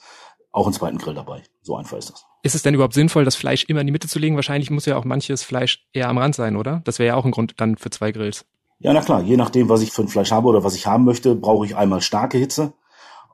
auch 0.58 0.66
einen 0.66 0.74
zweiten 0.74 0.98
Grill 0.98 1.14
dabei. 1.14 1.42
So 1.62 1.76
einfach 1.76 1.96
ist 1.96 2.10
das. 2.10 2.24
Ist 2.42 2.54
es 2.54 2.62
denn 2.62 2.74
überhaupt 2.74 2.94
sinnvoll, 2.94 3.24
das 3.24 3.36
Fleisch 3.36 3.64
immer 3.64 3.80
in 3.80 3.86
die 3.86 3.92
Mitte 3.92 4.08
zu 4.08 4.18
legen? 4.18 4.36
Wahrscheinlich 4.36 4.70
muss 4.70 4.86
ja 4.86 4.96
auch 4.96 5.04
manches 5.04 5.42
Fleisch 5.42 5.86
eher 5.92 6.08
am 6.08 6.18
Rand 6.18 6.34
sein, 6.34 6.56
oder? 6.56 6.82
Das 6.84 6.98
wäre 6.98 7.08
ja 7.08 7.14
auch 7.14 7.24
ein 7.24 7.30
Grund 7.30 7.54
dann 7.58 7.76
für 7.76 7.90
zwei 7.90 8.12
Grills. 8.12 8.44
Ja, 8.80 8.92
na 8.92 9.00
klar. 9.00 9.22
Je 9.22 9.36
nachdem, 9.36 9.68
was 9.68 9.82
ich 9.82 9.90
für 9.90 10.02
ein 10.02 10.08
Fleisch 10.08 10.30
habe 10.30 10.48
oder 10.48 10.62
was 10.62 10.74
ich 10.74 10.86
haben 10.86 11.04
möchte, 11.04 11.34
brauche 11.34 11.66
ich 11.66 11.76
einmal 11.76 12.00
starke 12.00 12.38
Hitze 12.38 12.74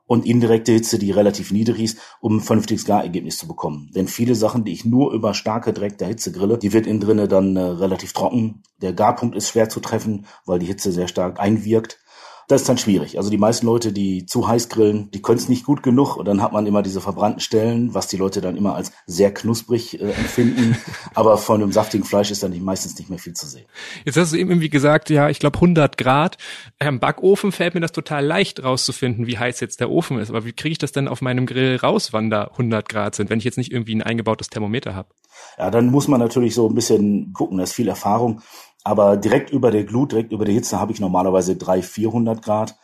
und 0.07 0.25
indirekte 0.25 0.71
Hitze, 0.71 0.99
die 0.99 1.11
relativ 1.11 1.51
niedrig 1.51 1.81
ist, 1.81 1.99
um 2.19 2.37
ein 2.37 2.41
vernünftiges 2.41 2.85
Garergebnis 2.85 3.37
zu 3.37 3.47
bekommen. 3.47 3.91
Denn 3.95 4.07
viele 4.07 4.35
Sachen, 4.35 4.63
die 4.63 4.71
ich 4.71 4.85
nur 4.85 5.11
über 5.13 5.33
starke, 5.33 5.73
direkte 5.73 6.05
Hitze 6.05 6.31
grille, 6.31 6.57
die 6.57 6.73
wird 6.73 6.85
innen 6.85 6.99
drinnen 6.99 7.29
dann 7.29 7.55
äh, 7.55 7.61
relativ 7.61 8.13
trocken. 8.13 8.63
Der 8.81 8.93
Garpunkt 8.93 9.35
ist 9.35 9.49
schwer 9.49 9.69
zu 9.69 9.79
treffen, 9.79 10.25
weil 10.45 10.59
die 10.59 10.67
Hitze 10.67 10.91
sehr 10.91 11.07
stark 11.07 11.39
einwirkt 11.39 11.99
das 12.47 12.61
ist 12.61 12.69
dann 12.69 12.77
schwierig. 12.77 13.17
Also 13.17 13.29
die 13.29 13.37
meisten 13.37 13.65
Leute, 13.65 13.91
die 13.91 14.25
zu 14.25 14.47
heiß 14.47 14.69
grillen, 14.69 15.09
die 15.11 15.21
können 15.21 15.39
es 15.39 15.49
nicht 15.49 15.65
gut 15.65 15.81
genug 15.81 16.15
und 16.17 16.27
dann 16.27 16.41
hat 16.41 16.51
man 16.51 16.67
immer 16.67 16.83
diese 16.83 17.01
verbrannten 17.01 17.39
Stellen, 17.39 17.93
was 17.93 18.07
die 18.07 18.17
Leute 18.17 18.41
dann 18.41 18.55
immer 18.55 18.75
als 18.75 18.91
sehr 19.07 19.33
knusprig 19.33 19.99
äh, 19.99 20.11
empfinden. 20.11 20.77
Aber 21.15 21.37
von 21.37 21.59
dem 21.59 21.71
saftigen 21.71 22.05
Fleisch 22.05 22.29
ist 22.29 22.43
dann 22.43 22.51
nicht, 22.51 22.63
meistens 22.63 22.97
nicht 22.97 23.09
mehr 23.09 23.19
viel 23.19 23.33
zu 23.33 23.47
sehen. 23.47 23.65
Jetzt 24.05 24.17
hast 24.17 24.33
du 24.33 24.37
eben 24.37 24.51
irgendwie 24.51 24.69
gesagt, 24.69 25.09
ja, 25.09 25.29
ich 25.29 25.39
glaube 25.39 25.57
100 25.57 25.97
Grad. 25.97 26.37
Im 26.79 26.99
Backofen 26.99 27.51
fällt 27.51 27.73
mir 27.73 27.81
das 27.81 27.91
total 27.91 28.23
leicht 28.23 28.63
rauszufinden, 28.63 29.25
wie 29.25 29.37
heiß 29.37 29.59
jetzt 29.59 29.79
der 29.79 29.89
Ofen 29.89 30.19
ist. 30.19 30.29
Aber 30.29 30.45
wie 30.45 30.53
kriege 30.53 30.73
ich 30.73 30.77
das 30.77 30.91
denn 30.91 31.07
auf 31.07 31.21
meinem 31.21 31.45
Grill 31.47 31.77
raus, 31.77 32.13
wann 32.13 32.29
da 32.29 32.45
100 32.51 32.87
Grad 32.87 33.15
sind, 33.15 33.29
wenn 33.29 33.39
ich 33.39 33.45
jetzt 33.45 33.57
nicht 33.57 33.71
irgendwie 33.71 33.95
ein 33.95 34.03
eingebautes 34.03 34.49
Thermometer 34.49 34.93
habe? 34.93 35.09
Ja, 35.57 35.71
dann 35.71 35.87
muss 35.87 36.07
man 36.07 36.19
natürlich 36.19 36.53
so 36.53 36.69
ein 36.69 36.75
bisschen 36.75 37.33
gucken. 37.33 37.57
Da 37.57 37.63
ist 37.63 37.73
viel 37.73 37.87
Erfahrung. 37.87 38.41
Aber 38.85 39.17
direkt 39.17 39.49
über 39.49 39.71
der 39.71 39.83
Glut, 39.83 40.11
direkt 40.11 40.31
über 40.31 40.45
der 40.45 40.53
Hitze 40.53 40.79
habe 40.79 40.91
ich 40.91 40.99
normalerweise 40.99 41.55
300, 41.55 41.83
400 41.83 42.41
Grad. 42.43 42.75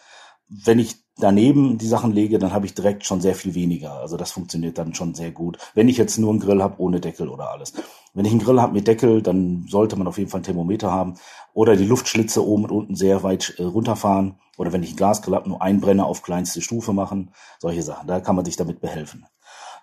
Wenn 0.48 0.80
ich 0.80 0.96
daneben 1.18 1.78
die 1.78 1.88
Sachen 1.88 2.12
lege, 2.12 2.40
dann 2.40 2.54
habe 2.54 2.66
ich 2.66 2.74
direkt 2.74 3.06
schon 3.06 3.22
sehr 3.22 3.36
viel 3.36 3.54
weniger. 3.54 4.00
Also 4.00 4.18
das 4.18 4.32
funktioniert 4.32 4.80
dann 4.80 4.96
schon 4.96 5.14
sehr 5.14 5.30
gut. 5.30 5.60
Wenn 5.76 5.88
ich 5.88 5.98
jetzt 5.98 6.18
nur 6.18 6.32
einen 6.32 6.40
Grill 6.40 6.64
habe 6.64 6.82
ohne 6.82 7.00
Deckel 7.00 7.30
oder 7.30 7.52
alles. 7.52 7.74
Wenn 8.16 8.26
ich 8.26 8.32
einen 8.32 8.42
Grill 8.42 8.60
habe 8.60 8.74
mit 8.74 8.88
Deckel, 8.88 9.22
dann 9.22 9.68
sollte 9.70 9.96
man 9.96 10.08
auf 10.08 10.18
jeden 10.18 10.32
Fall 10.32 10.40
ein 10.40 10.44
Thermometer 10.44 10.92
haben 10.92 11.14
oder 11.54 11.76
die 11.76 11.86
Luftschlitze 11.86 12.44
oben 12.44 12.64
und 12.64 12.72
unten 12.72 12.96
sehr 12.96 13.22
weit 13.22 13.54
äh, 13.60 13.64
runterfahren. 13.64 14.40
Oder 14.58 14.74
wenn 14.74 14.82
ich 14.82 14.90
einen 14.90 14.98
Gasgrill 14.98 15.36
habe, 15.36 15.50
nur 15.50 15.62
einen 15.62 15.82
Brenner 15.82 16.08
auf 16.08 16.24
kleinste 16.24 16.62
Stufe 16.62 16.94
machen. 16.94 17.32
Solche 17.60 17.84
Sachen. 17.84 18.08
Da 18.08 18.20
kann 18.22 18.36
man 18.36 18.46
sich 18.46 18.56
damit 18.58 18.82
behelfen. 18.82 19.28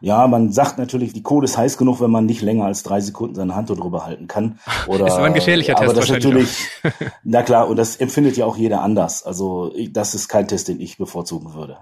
Ja, 0.00 0.26
man 0.26 0.52
sagt 0.52 0.78
natürlich, 0.78 1.12
die 1.12 1.22
Kohle 1.22 1.44
ist 1.44 1.58
heiß 1.58 1.76
genug, 1.76 2.00
wenn 2.00 2.10
man 2.10 2.26
nicht 2.26 2.42
länger 2.42 2.66
als 2.66 2.82
drei 2.82 3.00
Sekunden 3.00 3.34
seine 3.34 3.54
Hand 3.54 3.70
drüber 3.70 4.04
halten 4.04 4.28
kann. 4.28 4.58
Oder, 4.86 5.06
ist 5.06 5.14
aber 5.14 5.26
ein 5.26 5.34
gefährlicher 5.34 5.76
aber 5.76 5.86
Test 5.86 5.98
das 5.98 6.08
natürlich, 6.10 6.66
na 7.24 7.42
klar, 7.42 7.68
und 7.68 7.76
das 7.76 7.96
empfindet 7.96 8.36
ja 8.36 8.46
auch 8.46 8.56
jeder 8.56 8.82
anders. 8.82 9.24
Also 9.24 9.72
das 9.90 10.14
ist 10.14 10.28
kein 10.28 10.46
Test, 10.46 10.68
den 10.68 10.80
ich 10.80 10.98
bevorzugen 10.98 11.54
würde. 11.54 11.78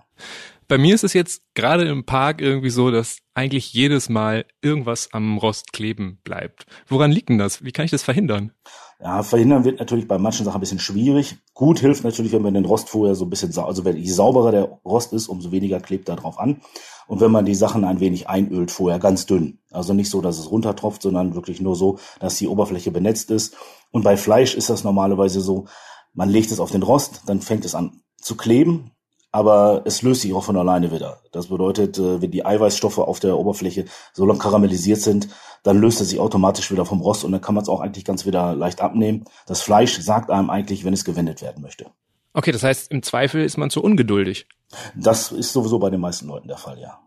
Bei 0.68 0.78
mir 0.78 0.94
ist 0.94 1.04
es 1.04 1.12
jetzt 1.12 1.42
gerade 1.54 1.84
im 1.84 2.04
Park 2.04 2.40
irgendwie 2.40 2.70
so, 2.70 2.90
dass 2.90 3.18
eigentlich 3.34 3.72
jedes 3.72 4.08
Mal 4.08 4.46
irgendwas 4.62 5.12
am 5.12 5.38
Rost 5.38 5.72
kleben 5.72 6.18
bleibt. 6.24 6.66
Woran 6.88 7.12
liegt 7.12 7.28
denn 7.28 7.38
das? 7.38 7.64
Wie 7.64 7.72
kann 7.72 7.84
ich 7.84 7.90
das 7.92 8.02
verhindern? 8.02 8.52
Ja, 9.00 9.22
verhindern 9.22 9.64
wird 9.64 9.78
natürlich 9.78 10.08
bei 10.08 10.18
manchen 10.18 10.44
Sachen 10.44 10.56
ein 10.56 10.60
bisschen 10.60 10.78
schwierig. 10.78 11.36
Gut 11.54 11.78
hilft 11.78 12.02
natürlich, 12.02 12.32
wenn 12.32 12.42
man 12.42 12.54
den 12.54 12.64
Rost 12.64 12.88
vorher 12.88 13.14
so 13.14 13.26
ein 13.26 13.30
bisschen, 13.30 13.56
also 13.58 13.88
je 13.88 14.10
sauberer 14.10 14.50
der 14.50 14.80
Rost 14.84 15.12
ist, 15.12 15.28
umso 15.28 15.52
weniger 15.52 15.80
klebt 15.80 16.08
da 16.08 16.16
drauf 16.16 16.38
an. 16.38 16.62
Und 17.06 17.20
wenn 17.20 17.30
man 17.30 17.44
die 17.44 17.54
Sachen 17.54 17.84
ein 17.84 18.00
wenig 18.00 18.28
einölt 18.28 18.70
vorher, 18.70 18.98
ganz 18.98 19.26
dünn. 19.26 19.60
Also 19.70 19.94
nicht 19.94 20.10
so, 20.10 20.20
dass 20.20 20.38
es 20.38 20.50
runtertropft, 20.50 21.02
sondern 21.02 21.34
wirklich 21.34 21.60
nur 21.60 21.76
so, 21.76 21.98
dass 22.18 22.36
die 22.36 22.48
Oberfläche 22.48 22.90
benetzt 22.90 23.30
ist. 23.30 23.54
Und 23.92 24.02
bei 24.02 24.16
Fleisch 24.16 24.54
ist 24.54 24.70
das 24.70 24.82
normalerweise 24.82 25.40
so, 25.40 25.66
man 26.14 26.30
legt 26.30 26.50
es 26.50 26.58
auf 26.58 26.72
den 26.72 26.82
Rost, 26.82 27.22
dann 27.26 27.40
fängt 27.42 27.64
es 27.64 27.74
an 27.74 28.00
zu 28.16 28.36
kleben. 28.36 28.90
Aber 29.36 29.82
es 29.84 30.00
löst 30.00 30.22
sich 30.22 30.32
auch 30.32 30.44
von 30.44 30.56
alleine 30.56 30.90
wieder. 30.92 31.20
Das 31.30 31.48
bedeutet, 31.48 31.98
äh, 31.98 32.22
wenn 32.22 32.30
die 32.30 32.46
Eiweißstoffe 32.46 32.96
auf 32.96 33.20
der 33.20 33.36
Oberfläche 33.36 33.84
so 34.14 34.24
lang 34.24 34.38
karamellisiert 34.38 35.02
sind, 35.02 35.28
dann 35.62 35.78
löst 35.78 36.00
es 36.00 36.08
sich 36.08 36.18
automatisch 36.18 36.72
wieder 36.72 36.86
vom 36.86 37.02
Rost 37.02 37.22
und 37.22 37.32
dann 37.32 37.42
kann 37.42 37.54
man 37.54 37.60
es 37.60 37.68
auch 37.68 37.82
eigentlich 37.82 38.06
ganz 38.06 38.24
wieder 38.24 38.54
leicht 38.54 38.80
abnehmen. 38.80 39.24
Das 39.46 39.60
Fleisch 39.60 40.00
sagt 40.00 40.30
einem 40.30 40.48
eigentlich, 40.48 40.86
wenn 40.86 40.94
es 40.94 41.04
gewendet 41.04 41.42
werden 41.42 41.62
möchte. 41.62 41.84
Okay, 42.32 42.50
das 42.50 42.62
heißt, 42.62 42.90
im 42.90 43.02
Zweifel 43.02 43.44
ist 43.44 43.58
man 43.58 43.68
zu 43.68 43.82
ungeduldig. 43.82 44.46
Das 44.94 45.32
ist 45.32 45.52
sowieso 45.52 45.78
bei 45.78 45.90
den 45.90 46.00
meisten 46.00 46.26
Leuten 46.28 46.48
der 46.48 46.56
Fall, 46.56 46.80
ja. 46.80 46.98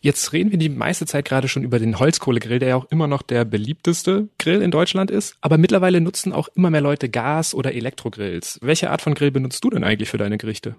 Jetzt 0.00 0.34
reden 0.34 0.50
wir 0.50 0.58
die 0.58 0.68
meiste 0.68 1.06
Zeit 1.06 1.24
gerade 1.24 1.48
schon 1.48 1.62
über 1.62 1.78
den 1.78 1.98
Holzkohlegrill, 1.98 2.58
der 2.58 2.68
ja 2.68 2.76
auch 2.76 2.86
immer 2.90 3.06
noch 3.06 3.22
der 3.22 3.46
beliebteste 3.46 4.28
Grill 4.38 4.60
in 4.60 4.70
Deutschland 4.70 5.10
ist. 5.10 5.38
Aber 5.40 5.56
mittlerweile 5.56 6.02
nutzen 6.02 6.34
auch 6.34 6.48
immer 6.54 6.68
mehr 6.68 6.82
Leute 6.82 7.08
Gas- 7.08 7.54
oder 7.54 7.72
Elektrogrills. 7.72 8.58
Welche 8.60 8.90
Art 8.90 9.00
von 9.00 9.14
Grill 9.14 9.30
benutzt 9.30 9.64
du 9.64 9.70
denn 9.70 9.84
eigentlich 9.84 10.10
für 10.10 10.18
deine 10.18 10.36
Gerichte? 10.36 10.76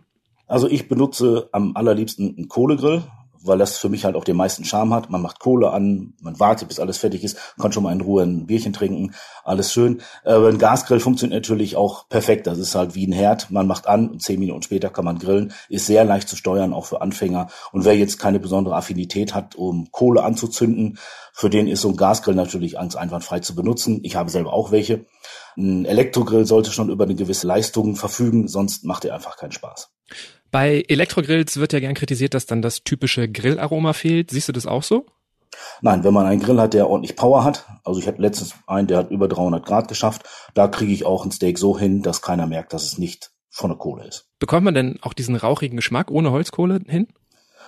Also 0.50 0.68
ich 0.68 0.89
benutze 0.89 1.48
am 1.51 1.75
allerliebsten 1.75 2.36
einen 2.36 2.48
Kohlegrill, 2.50 3.03
weil 3.41 3.58
das 3.58 3.77
für 3.77 3.88
mich 3.88 4.03
halt 4.03 4.15
auch 4.15 4.24
den 4.24 4.36
meisten 4.36 4.65
Charme 4.65 4.94
hat. 4.94 5.10
Man 5.10 5.22
macht 5.22 5.39
Kohle 5.39 5.72
an, 5.72 6.13
man 6.22 6.39
wartet, 6.39 6.68
bis 6.68 6.79
alles 6.79 6.98
fertig 6.98 7.24
ist, 7.24 7.38
kann 7.60 7.72
schon 7.72 7.84
mal 7.84 7.94
in 7.94 8.01
Ruhe 8.01 8.24
ein 8.24 8.48
Bierchen 8.48 8.74
trinken, 8.74 9.13
alles 9.44 9.72
schön. 9.72 10.01
Aber 10.25 10.50
ein 10.50 10.58
Gasgrill 10.58 11.00
funktioniert 11.00 11.44
natürlich 11.44 11.75
auch 11.75 12.10
perfekt. 12.10 12.48
Das 12.48 12.58
ist 12.58 12.75
halt 12.75 12.96
wie 12.96 13.08
ein 13.08 13.12
Herd. 13.12 13.51
Man 13.51 13.68
macht 13.68 13.88
an 13.88 14.10
und 14.10 14.22
zehn 14.22 14.39
Minuten 14.39 14.63
später 14.63 14.89
kann 14.89 15.06
man 15.06 15.20
grillen. 15.20 15.53
Ist 15.70 15.86
sehr 15.86 16.03
leicht 16.03 16.27
zu 16.27 16.36
steuern, 16.36 16.74
auch 16.74 16.86
für 16.86 17.01
Anfänger. 17.01 17.48
Und 17.72 17.86
wer 17.86 17.96
jetzt 17.96 18.18
keine 18.18 18.39
besondere 18.39 18.75
Affinität 18.75 19.36
hat, 19.36 19.56
um 19.56 19.91
Kohle 19.91 20.24
anzuzünden, 20.24 20.98
für 21.32 21.50
den 21.50 21.68
ist 21.68 21.82
so 21.82 21.89
ein 21.89 21.96
Gasgrill 21.96 22.36
natürlich 22.36 22.74
ganz 22.74 22.96
einwandfrei 22.96 23.39
zu 23.39 23.56
benutzen. 23.56 24.00
Ich 24.03 24.15
habe 24.15 24.29
selber 24.29 24.51
auch 24.51 24.72
welche. 24.72 25.06
Ein 25.56 25.86
Elektrogrill 25.86 26.46
sollte 26.46 26.72
schon 26.72 26.89
über 26.89 27.06
eine 27.06 27.15
gewisse 27.15 27.48
Leistung 27.48 27.96
verfügen, 27.96 28.48
sonst 28.48 28.84
macht 28.84 29.06
er 29.06 29.15
einfach 29.15 29.38
keinen 29.38 29.51
Spaß. 29.51 29.91
Bei 30.51 30.84
Elektrogrills 30.88 31.58
wird 31.58 31.74
ja 31.74 31.79
gern 31.79 31.94
kritisiert, 31.94 32.34
dass 32.34 32.46
dann 32.46 32.62
das 32.62 32.84
typische 32.84 33.29
Grillaroma 33.29 33.94
fehlt. 33.94 34.32
Siehst 34.32 34.48
du 34.48 34.53
das 34.53 34.65
auch 34.65 34.84
so? 34.84 35.06
Nein, 35.82 36.03
wenn 36.03 36.13
man 36.13 36.25
einen 36.25 36.41
Grill 36.41 36.60
hat, 36.60 36.74
der 36.74 36.89
ordentlich 36.89 37.15
Power 37.15 37.44
hat, 37.44 37.65
also 37.84 38.00
ich 38.00 38.08
hatte 38.08 38.22
letztens 38.22 38.56
einen, 38.68 38.88
der 38.88 38.98
hat 39.00 39.12
über 39.12 39.27
300 39.27 39.65
Grad 39.65 39.88
geschafft, 39.88 40.24
da 40.53 40.68
kriege 40.68 40.91
ich 40.91 41.06
auch 41.06 41.25
ein 41.25 41.32
Steak 41.32 41.58
so 41.58 41.77
hin, 41.77 42.01
dass 42.01 42.22
keiner 42.22 42.46
merkt, 42.46 42.74
dass 42.74 42.84
es 42.84 42.98
nicht 42.98 43.32
von 43.50 43.70
der 43.70 43.77
Kohle 43.77 44.06
ist. 44.06 44.27
Bekommt 44.38 44.65
man 44.65 44.74
denn 44.74 45.00
auch 45.01 45.13
diesen 45.13 45.36
rauchigen 45.36 45.75
Geschmack 45.75 46.12
ohne 46.12 46.32
Holzkohle 46.32 46.82
hin? 46.88 47.08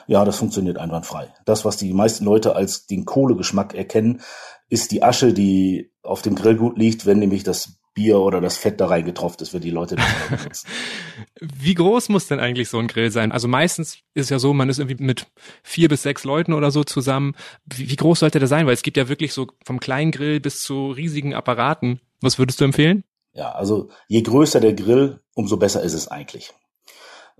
Ja, 0.07 0.25
das 0.25 0.38
funktioniert 0.38 0.77
einwandfrei. 0.77 1.33
Das, 1.45 1.65
was 1.65 1.77
die 1.77 1.93
meisten 1.93 2.25
Leute 2.25 2.55
als 2.55 2.85
den 2.85 3.05
Kohlegeschmack 3.05 3.73
erkennen, 3.73 4.21
ist 4.69 4.91
die 4.91 5.03
Asche, 5.03 5.33
die 5.33 5.91
auf 6.03 6.21
dem 6.21 6.35
Grillgut 6.35 6.77
liegt, 6.77 7.05
wenn 7.05 7.19
nämlich 7.19 7.43
das 7.43 7.80
Bier 7.93 8.19
oder 8.19 8.39
das 8.39 8.57
Fett 8.57 8.79
da 8.79 8.88
reingetropft 8.88 9.41
ist, 9.41 9.53
wird 9.53 9.63
die 9.63 9.69
Leute 9.69 9.95
nicht 9.95 10.29
benutzen. 10.29 10.67
Wie 11.41 11.74
groß 11.74 12.10
muss 12.10 12.27
denn 12.27 12.39
eigentlich 12.39 12.69
so 12.69 12.77
ein 12.77 12.88
Grill 12.88 13.12
sein? 13.12 13.31
Also 13.31 13.48
meistens 13.48 13.95
ist 14.13 14.25
es 14.25 14.29
ja 14.29 14.39
so, 14.39 14.53
man 14.53 14.69
ist 14.69 14.79
irgendwie 14.79 15.03
mit 15.03 15.27
vier 15.63 15.89
bis 15.89 16.03
sechs 16.03 16.24
Leuten 16.24 16.53
oder 16.53 16.71
so 16.71 16.83
zusammen. 16.83 17.36
Wie, 17.65 17.89
wie 17.89 17.95
groß 17.95 18.19
sollte 18.19 18.39
der 18.39 18.48
sein? 18.48 18.65
Weil 18.65 18.74
es 18.74 18.83
gibt 18.83 18.98
ja 18.98 19.10
wirklich 19.10 19.33
so 19.33 19.48
vom 19.65 19.79
kleinen 19.79 20.12
Grill 20.12 20.39
bis 20.39 20.62
zu 20.62 20.91
riesigen 20.91 21.33
Apparaten. 21.33 22.00
Was 22.21 22.39
würdest 22.39 22.62
du 22.62 22.65
empfehlen? 22.65 23.03
Ja, 23.33 23.51
also 23.51 23.89
je 24.07 24.21
größer 24.21 24.60
der 24.60 24.74
Grill, 24.74 25.19
umso 25.33 25.57
besser 25.57 25.81
ist 25.81 25.93
es 25.93 26.07
eigentlich. 26.07 26.53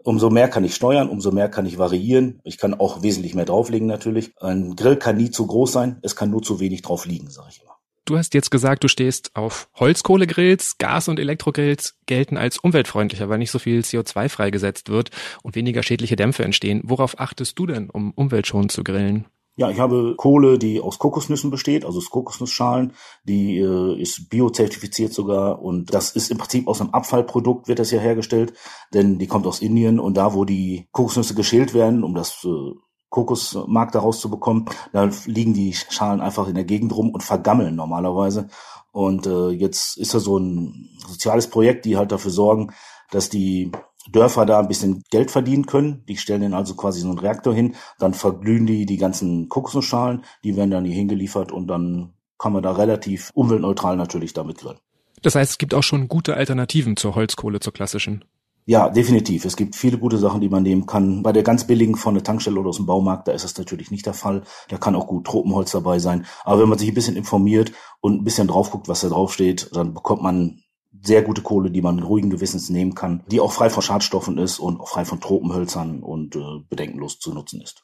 Umso 0.04 0.30
mehr 0.30 0.48
kann 0.48 0.64
ich 0.64 0.74
steuern, 0.74 1.10
umso 1.10 1.32
mehr 1.32 1.50
kann 1.50 1.66
ich 1.66 1.78
variieren. 1.78 2.42
Ich 2.44 2.58
kann 2.58 2.74
auch 2.74 3.04
wesentlich 3.04 3.36
mehr 3.36 3.46
drauflegen 3.46 3.88
natürlich. 3.88 4.32
Ein 4.40 4.76
Grill 4.76 4.98
kann 4.98 5.18
nie 5.18 5.30
zu 5.30 5.46
groß 5.46 5.72
sein, 5.72 6.00
es 6.02 6.16
kann 6.16 6.32
nur 6.32 6.42
zu 6.42 6.60
wenig 6.60 6.82
drauf 6.82 7.06
liegen, 7.06 7.30
sage 7.30 7.50
ich 7.52 7.62
immer. 7.62 7.71
Du 8.06 8.18
hast 8.18 8.34
jetzt 8.34 8.50
gesagt, 8.50 8.84
du 8.84 8.88
stehst 8.88 9.36
auf 9.36 9.70
Holzkohlegrills, 9.76 10.78
Gas- 10.80 11.08
und 11.08 11.20
Elektrogrills 11.20 11.98
gelten 12.08 12.36
als 12.36 12.58
umweltfreundlicher, 12.58 13.30
weil 13.30 13.38
nicht 13.38 13.52
so 13.52 13.60
viel 13.60 13.82
CO2 13.82 14.28
freigesetzt 14.28 14.90
wird 14.90 15.12
und 15.44 15.56
weniger 15.56 15.84
schädliche 15.84 16.16
Dämpfe 16.16 16.44
entstehen. 16.44 16.82
Worauf 16.84 17.20
achtest 17.20 17.60
du 17.60 17.68
denn, 17.68 17.90
um 17.90 18.12
umweltschonend 18.12 18.72
zu 18.72 18.84
grillen? 18.84 19.28
Ja, 19.58 19.70
ich 19.70 19.80
habe 19.80 20.16
Kohle, 20.18 20.58
die 20.58 20.80
aus 20.80 20.98
Kokosnüssen 20.98 21.52
besteht, 21.52 21.86
also 21.86 22.00
aus 22.00 22.10
Kokosnussschalen. 22.10 22.94
Die 23.26 23.60
äh, 23.60 24.02
ist 24.02 24.30
biozertifiziert 24.30 25.14
sogar 25.14 25.62
und 25.62 25.94
das 25.94 26.16
ist 26.16 26.32
im 26.32 26.38
Prinzip 26.38 26.68
aus 26.68 26.82
einem 26.82 26.92
Abfallprodukt 26.92 27.68
wird 27.68 27.78
das 27.78 27.92
ja 27.92 28.00
hergestellt, 28.00 28.54
denn 28.94 29.20
die 29.20 29.28
kommt 29.28 29.46
aus 29.46 29.62
Indien 29.62 30.00
und 30.00 30.16
da, 30.16 30.34
wo 30.34 30.46
die 30.46 30.88
Kokosnüsse 30.92 31.36
geschält 31.36 31.74
werden, 31.74 32.04
um 32.04 32.16
das 32.16 32.44
äh, 32.46 32.72
Kokosmark 33.12 33.92
daraus 33.92 34.20
zu 34.20 34.32
bekommen. 34.32 34.66
Da 34.94 35.10
liegen 35.26 35.54
die 35.54 35.74
Schalen 35.74 36.22
einfach 36.22 36.48
in 36.48 36.56
der 36.56 36.64
Gegend 36.64 36.96
rum 36.96 37.12
und 37.12 37.22
vergammeln 37.22 37.76
normalerweise. 37.76 38.48
Und 38.92 39.28
äh, 39.28 39.50
jetzt 39.50 39.98
ist 39.98 40.16
da 40.16 40.20
so 40.20 40.40
ein 40.40 40.90
soziales 41.08 41.48
Projekt, 41.48 41.86
die 41.86 41.98
halt 41.98 42.12
dafür 42.12 42.32
sorgen, 42.32 42.74
dass 43.12 43.30
die 43.30 43.72
Dörfer 44.10 44.46
da 44.46 44.60
ein 44.60 44.68
bisschen 44.68 45.04
Geld 45.12 45.30
verdienen 45.30 45.66
können. 45.66 46.04
Die 46.08 46.18
stellen 46.18 46.42
dann 46.42 46.54
also 46.54 46.74
quasi 46.76 47.02
so 47.02 47.10
einen 47.10 47.20
Reaktor 47.20 47.54
hin, 47.54 47.76
dann 48.00 48.14
verglühen 48.14 48.66
die 48.66 48.86
die 48.86 48.98
ganzen 48.98 49.48
Kokosnussschalen, 49.50 50.24
die 50.44 50.56
werden 50.56 50.72
dann 50.72 50.86
hier 50.86 50.96
hingeliefert 50.96 51.52
und 51.52 51.68
dann 51.68 52.14
kann 52.40 52.54
man 52.54 52.64
da 52.64 52.72
relativ 52.72 53.30
umweltneutral 53.34 53.96
natürlich 53.98 54.34
damit 54.34 54.58
grillen. 54.58 54.80
Das 55.22 55.36
heißt, 55.36 55.52
es 55.52 55.58
gibt 55.60 55.76
auch 55.76 55.84
schon 55.84 56.08
gute 56.08 56.36
Alternativen 56.36 56.98
zur 56.98 57.14
Holzkohle, 57.14 57.60
zur 57.60 57.74
klassischen. 57.74 58.26
Ja, 58.72 58.88
definitiv. 58.88 59.44
Es 59.44 59.58
gibt 59.58 59.76
viele 59.76 59.98
gute 59.98 60.18
Sachen, 60.18 60.40
die 60.40 60.48
man 60.48 60.64
nehmen 60.64 60.86
kann. 60.86 61.24
Bei 61.24 61.34
der 61.34 61.44
ganz 61.44 61.68
billigen 61.68 61.98
von 61.98 62.14
der 62.14 62.24
Tankstelle 62.24 62.58
oder 62.58 62.70
aus 62.70 62.78
dem 62.78 62.86
Baumarkt, 62.86 63.28
da 63.28 63.34
ist 63.34 63.44
das 63.44 63.58
natürlich 63.58 63.92
nicht 63.92 64.06
der 64.06 64.14
Fall. 64.14 64.44
Da 64.70 64.78
kann 64.78 64.96
auch 64.96 65.08
gut 65.08 65.26
Tropenholz 65.26 65.72
dabei 65.72 66.00
sein. 66.00 66.26
Aber 66.46 66.62
wenn 66.62 66.70
man 66.70 66.78
sich 66.78 66.88
ein 66.88 66.94
bisschen 66.94 67.18
informiert 67.18 67.74
und 68.00 68.22
ein 68.22 68.24
bisschen 68.24 68.48
drauf 68.48 68.72
guckt, 68.72 68.88
was 68.88 69.02
da 69.02 69.10
drauf 69.10 69.34
steht, 69.34 69.72
dann 69.74 69.94
bekommt 69.94 70.24
man 70.24 70.64
sehr 71.02 71.22
gute 71.22 71.42
Kohle, 71.42 71.70
die 71.70 71.82
man 71.82 72.00
ruhigen 72.00 72.30
Gewissens 72.30 72.70
nehmen 72.70 72.96
kann, 72.96 73.26
die 73.30 73.42
auch 73.42 73.52
frei 73.52 73.70
von 73.70 73.84
Schadstoffen 73.84 74.38
ist 74.38 74.58
und 74.58 74.80
auch 74.80 74.88
frei 74.88 75.04
von 75.04 75.20
Tropenhölzern 75.20 76.02
und 76.02 76.38
äh, 76.38 76.40
bedenkenlos 76.70 77.20
zu 77.20 77.34
nutzen 77.34 77.60
ist. 77.60 77.84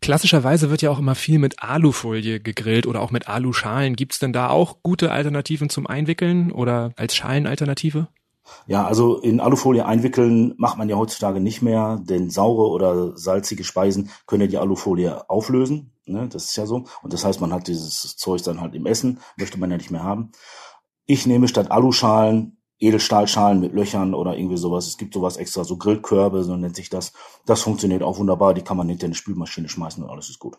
Klassischerweise 0.00 0.70
wird 0.70 0.82
ja 0.82 0.90
auch 0.90 0.98
immer 0.98 1.14
viel 1.14 1.38
mit 1.38 1.62
Alufolie 1.62 2.40
gegrillt 2.40 2.88
oder 2.88 3.00
auch 3.00 3.12
mit 3.12 3.28
Aluschalen. 3.28 3.94
Gibt 3.94 4.14
es 4.14 4.18
denn 4.18 4.32
da 4.32 4.50
auch 4.50 4.82
gute 4.82 5.12
Alternativen 5.12 5.70
zum 5.70 5.86
Einwickeln 5.86 6.50
oder 6.50 6.90
als 6.96 7.14
Schalenalternative? 7.14 8.08
Ja, 8.66 8.86
also 8.86 9.18
in 9.18 9.40
Alufolie 9.40 9.86
einwickeln 9.86 10.54
macht 10.56 10.78
man 10.78 10.88
ja 10.88 10.96
heutzutage 10.96 11.40
nicht 11.40 11.62
mehr, 11.62 12.00
denn 12.02 12.30
saure 12.30 12.68
oder 12.70 13.16
salzige 13.16 13.64
Speisen 13.64 14.10
können 14.26 14.42
ja 14.42 14.48
die 14.48 14.58
Alufolie 14.58 15.28
auflösen. 15.28 15.92
Ne? 16.06 16.28
Das 16.28 16.44
ist 16.44 16.56
ja 16.56 16.66
so. 16.66 16.84
Und 17.02 17.12
das 17.12 17.24
heißt, 17.24 17.40
man 17.40 17.52
hat 17.52 17.68
dieses 17.68 18.16
Zeug 18.16 18.42
dann 18.42 18.60
halt 18.60 18.74
im 18.74 18.86
Essen, 18.86 19.20
möchte 19.36 19.58
man 19.58 19.70
ja 19.70 19.76
nicht 19.76 19.90
mehr 19.90 20.04
haben. 20.04 20.32
Ich 21.06 21.26
nehme 21.26 21.48
statt 21.48 21.70
Aluschalen 21.70 22.56
Edelstahlschalen 22.78 23.60
mit 23.60 23.72
Löchern 23.72 24.14
oder 24.14 24.36
irgendwie 24.36 24.58
sowas. 24.58 24.86
Es 24.86 24.98
gibt 24.98 25.14
sowas 25.14 25.36
extra, 25.36 25.64
so 25.64 25.76
Grillkörbe, 25.76 26.44
so 26.44 26.56
nennt 26.56 26.76
sich 26.76 26.90
das. 26.90 27.12
Das 27.46 27.62
funktioniert 27.62 28.02
auch 28.02 28.18
wunderbar. 28.18 28.54
Die 28.54 28.62
kann 28.62 28.76
man 28.76 28.88
hinter 28.88 29.06
eine 29.06 29.14
Spülmaschine 29.14 29.68
schmeißen 29.68 30.02
und 30.02 30.10
alles 30.10 30.28
ist 30.28 30.38
gut. 30.38 30.58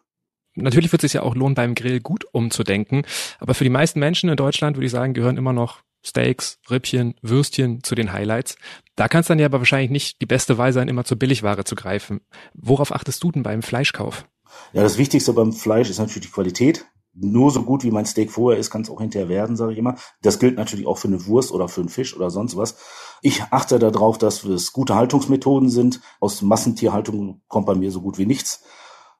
Natürlich 0.55 0.91
wird 0.91 1.03
es 1.03 1.11
sich 1.11 1.19
ja 1.19 1.23
auch 1.23 1.35
lohnen, 1.35 1.53
beim 1.53 1.75
Grill 1.75 1.99
gut 1.99 2.25
umzudenken. 2.31 3.03
Aber 3.39 3.53
für 3.53 3.63
die 3.63 3.69
meisten 3.69 3.99
Menschen 3.99 4.29
in 4.29 4.35
Deutschland, 4.35 4.75
würde 4.75 4.87
ich 4.87 4.91
sagen, 4.91 5.13
gehören 5.13 5.37
immer 5.37 5.53
noch 5.53 5.81
Steaks, 6.07 6.59
Rippchen, 6.69 7.15
Würstchen 7.21 7.83
zu 7.83 7.95
den 7.95 8.13
Highlights. 8.13 8.55
Da 8.95 9.07
kann 9.07 9.21
es 9.21 9.27
dann 9.27 9.39
ja 9.39 9.45
aber 9.45 9.59
wahrscheinlich 9.59 9.91
nicht 9.91 10.21
die 10.21 10.25
beste 10.25 10.57
Wahl 10.57 10.73
sein, 10.73 10.87
immer 10.87 11.03
zur 11.03 11.17
Billigware 11.17 11.63
zu 11.63 11.75
greifen. 11.75 12.21
Worauf 12.53 12.93
achtest 12.93 13.23
du 13.23 13.31
denn 13.31 13.43
beim 13.43 13.61
Fleischkauf? 13.61 14.25
Ja, 14.73 14.83
das 14.83 14.97
Wichtigste 14.97 15.33
beim 15.33 15.53
Fleisch 15.53 15.89
ist 15.89 15.99
natürlich 15.99 16.27
die 16.27 16.33
Qualität. 16.33 16.85
Nur 17.13 17.49
so 17.51 17.63
gut 17.63 17.83
wie 17.83 17.91
mein 17.91 18.05
Steak 18.05 18.31
vorher 18.31 18.59
ist, 18.59 18.69
kann 18.69 18.83
es 18.83 18.91
auch 18.91 19.01
hinterher 19.01 19.27
werden, 19.27 19.55
sage 19.55 19.73
ich 19.73 19.79
immer. 19.79 19.95
Das 20.21 20.37
gilt 20.37 20.55
natürlich 20.55 20.85
auch 20.85 20.99
für 20.99 21.07
eine 21.07 21.25
Wurst 21.25 21.51
oder 21.51 21.67
für 21.67 21.81
einen 21.81 21.89
Fisch 21.89 22.15
oder 22.15 22.29
sonst 22.29 22.55
was. 22.55 22.77
Ich 23.21 23.41
achte 23.49 23.79
darauf, 23.79 24.19
dass 24.19 24.43
es 24.43 24.71
gute 24.71 24.95
Haltungsmethoden 24.95 25.69
sind. 25.69 25.99
Aus 26.19 26.43
Massentierhaltung 26.43 27.41
kommt 27.47 27.65
bei 27.65 27.73
mir 27.73 27.91
so 27.91 28.01
gut 28.01 28.19
wie 28.19 28.27
nichts. 28.27 28.63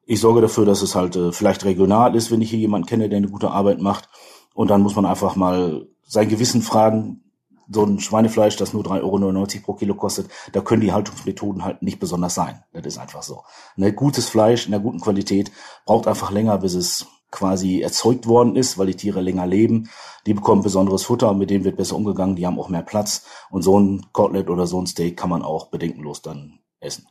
Ich 0.06 0.20
sorge 0.20 0.42
dafür, 0.42 0.66
dass 0.66 0.84
es 0.84 0.96
halt 0.96 1.16
äh, 1.16 1.32
vielleicht 1.32 1.66
regional 1.66 2.16
ist, 2.16 2.32
wenn 2.32 2.42
ich 2.42 2.52
hier 2.52 2.60
jemanden 2.60 2.88
kenne, 2.88 3.10
der 3.10 3.18
eine 3.18 3.30
gute 3.30 3.50
Arbeit 3.50 3.82
macht. 3.82 4.10
Und 4.54 4.70
dann 4.70 4.82
muss 4.82 4.96
man 4.96 5.06
einfach 5.06 5.36
mal 5.36 5.88
sein 6.08 6.30
Gewissen 6.30 6.62
fragen, 6.62 7.24
so 7.70 7.84
ein 7.84 8.00
Schweinefleisch, 8.00 8.56
das 8.56 8.74
nur 8.74 8.84
3,99 8.84 9.04
Euro 9.04 9.66
pro 9.66 9.74
Kilo 9.74 9.94
kostet, 9.94 10.30
da 10.54 10.62
können 10.62 10.82
die 10.82 10.94
Haltungsmethoden 10.94 11.66
halt 11.66 11.82
nicht 11.82 12.00
besonders 12.00 12.34
sein. 12.34 12.64
Das 12.72 12.86
ist 12.86 12.98
einfach 12.98 13.24
so. 13.24 13.44
Ne, 13.76 13.92
gutes 13.94 14.30
Fleisch 14.30 14.66
in 14.66 14.72
der 14.72 14.80
guten 14.80 15.02
Qualität 15.02 15.52
braucht 15.86 16.08
einfach 16.08 16.32
länger, 16.32 16.58
bis 16.60 16.74
es 16.76 17.06
quasi 17.30 17.82
erzeugt 17.82 18.26
worden 18.26 18.56
ist, 18.56 18.78
weil 18.78 18.88
die 18.88 18.96
Tiere 18.96 19.20
länger 19.20 19.46
leben. 19.46 19.90
Die 20.26 20.34
bekommen 20.34 20.64
besonderes 20.64 21.04
Futter, 21.04 21.34
mit 21.34 21.50
dem 21.50 21.66
wird 21.66 21.76
besser 21.76 21.98
umgegangen, 21.98 22.38
die 22.38 22.48
haben 22.48 22.60
auch 22.60 22.70
mehr 22.70 22.84
Platz. 22.84 23.26
Und 23.50 23.64
so 23.64 23.78
ein 23.78 24.06
Kotelett 24.14 24.50
oder 24.50 24.66
so 24.66 24.82
ein 24.82 24.88
Steak 24.88 25.18
kann 25.18 25.30
man 25.30 25.42
auch 25.44 25.68
bedenkenlos 25.68 26.22
dann 26.22 26.60
essen. 26.80 27.06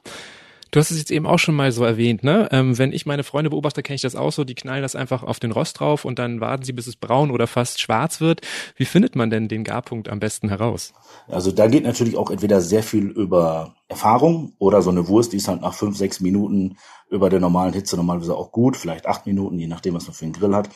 Du 0.71 0.81
hast 0.81 0.91
es 0.91 0.99
jetzt 0.99 1.11
eben 1.11 1.27
auch 1.27 1.39
schon 1.39 1.55
mal 1.55 1.71
so 1.73 1.85
erwähnt, 1.85 2.25
ne? 2.25 2.49
Ähm, 2.51 2.77
wenn 2.77 2.93
ich 2.93 3.07
meine 3.07 3.23
Freunde 3.23 3.51
beobachte, 3.51 3.83
kenne 3.83 3.95
ich 3.95 4.03
das 4.03 4.17
auch 4.17 4.33
so, 4.33 4.45
die 4.45 4.55
knallen 4.55 4.83
das 4.83 4.97
einfach 4.97 5.23
auf 5.23 5.39
den 5.39 5.53
Rost 5.53 5.81
drauf 5.81 6.05
und 6.05 6.19
dann 6.19 6.41
warten 6.41 6.65
sie, 6.65 6.73
bis 6.73 6.87
es 6.87 6.97
braun 6.97 7.31
oder 7.31 7.47
fast 7.47 7.81
schwarz 7.81 8.21
wird. 8.21 8.41
Wie 8.77 8.85
findet 8.85 9.17
man 9.17 9.31
denn 9.31 9.49
den 9.49 9.65
Garpunkt 9.65 10.09
am 10.09 10.19
besten 10.19 10.49
heraus? 10.49 10.93
Also 11.29 11.53
da 11.53 11.69
geht 11.69 11.85
natürlich 11.85 12.17
auch 12.17 12.31
entweder 12.31 12.61
sehr 12.61 12.83
viel 12.83 13.07
über 13.11 13.75
Erfahrung 13.89 14.55
oder 14.59 14.83
so 14.83 14.91
eine 14.91 15.07
Wurst, 15.09 15.33
die 15.33 15.37
ist 15.37 15.49
halt 15.49 15.61
nach 15.61 15.75
fünf, 15.75 15.97
sechs 15.97 16.21
Minuten 16.21 16.77
über 17.09 17.31
der 17.31 17.41
normalen 17.41 17.73
Hitze 17.73 17.97
normalerweise 17.97 18.37
auch 18.37 18.51
gut, 18.51 18.77
vielleicht 18.77 19.07
acht 19.07 19.27
Minuten, 19.27 19.59
je 19.59 19.69
nachdem, 19.69 19.95
was 19.95 20.07
man 20.07 20.15
für 20.15 20.25
einen 20.25 20.35
Grill 20.35 20.55
hat. 20.55 20.69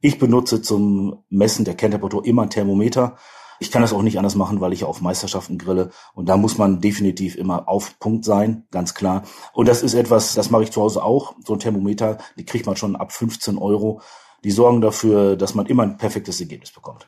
Ich 0.00 0.18
benutze 0.18 0.62
zum 0.62 1.24
Messen 1.28 1.64
der 1.64 1.74
Kerntemperatur 1.74 2.24
immer 2.24 2.42
ein 2.42 2.50
Thermometer. 2.50 3.16
Ich 3.62 3.70
kann 3.70 3.82
das 3.82 3.92
auch 3.92 4.02
nicht 4.02 4.16
anders 4.16 4.36
machen, 4.36 4.60
weil 4.62 4.72
ich 4.72 4.80
ja 4.80 4.86
auf 4.86 5.02
Meisterschaften 5.02 5.58
grille. 5.58 5.90
Und 6.14 6.30
da 6.30 6.38
muss 6.38 6.56
man 6.56 6.80
definitiv 6.80 7.36
immer 7.36 7.68
auf 7.68 7.98
Punkt 7.98 8.24
sein, 8.24 8.64
ganz 8.70 8.94
klar. 8.94 9.24
Und 9.52 9.68
das 9.68 9.82
ist 9.82 9.92
etwas, 9.92 10.34
das 10.34 10.50
mache 10.50 10.62
ich 10.62 10.72
zu 10.72 10.80
Hause 10.80 11.04
auch. 11.04 11.34
So 11.44 11.52
ein 11.52 11.60
Thermometer, 11.60 12.16
die 12.38 12.46
kriegt 12.46 12.64
man 12.64 12.76
schon 12.76 12.96
ab 12.96 13.12
15 13.12 13.58
Euro. 13.58 14.00
Die 14.44 14.50
sorgen 14.50 14.80
dafür, 14.80 15.36
dass 15.36 15.54
man 15.54 15.66
immer 15.66 15.82
ein 15.82 15.98
perfektes 15.98 16.40
Ergebnis 16.40 16.70
bekommt. 16.72 17.06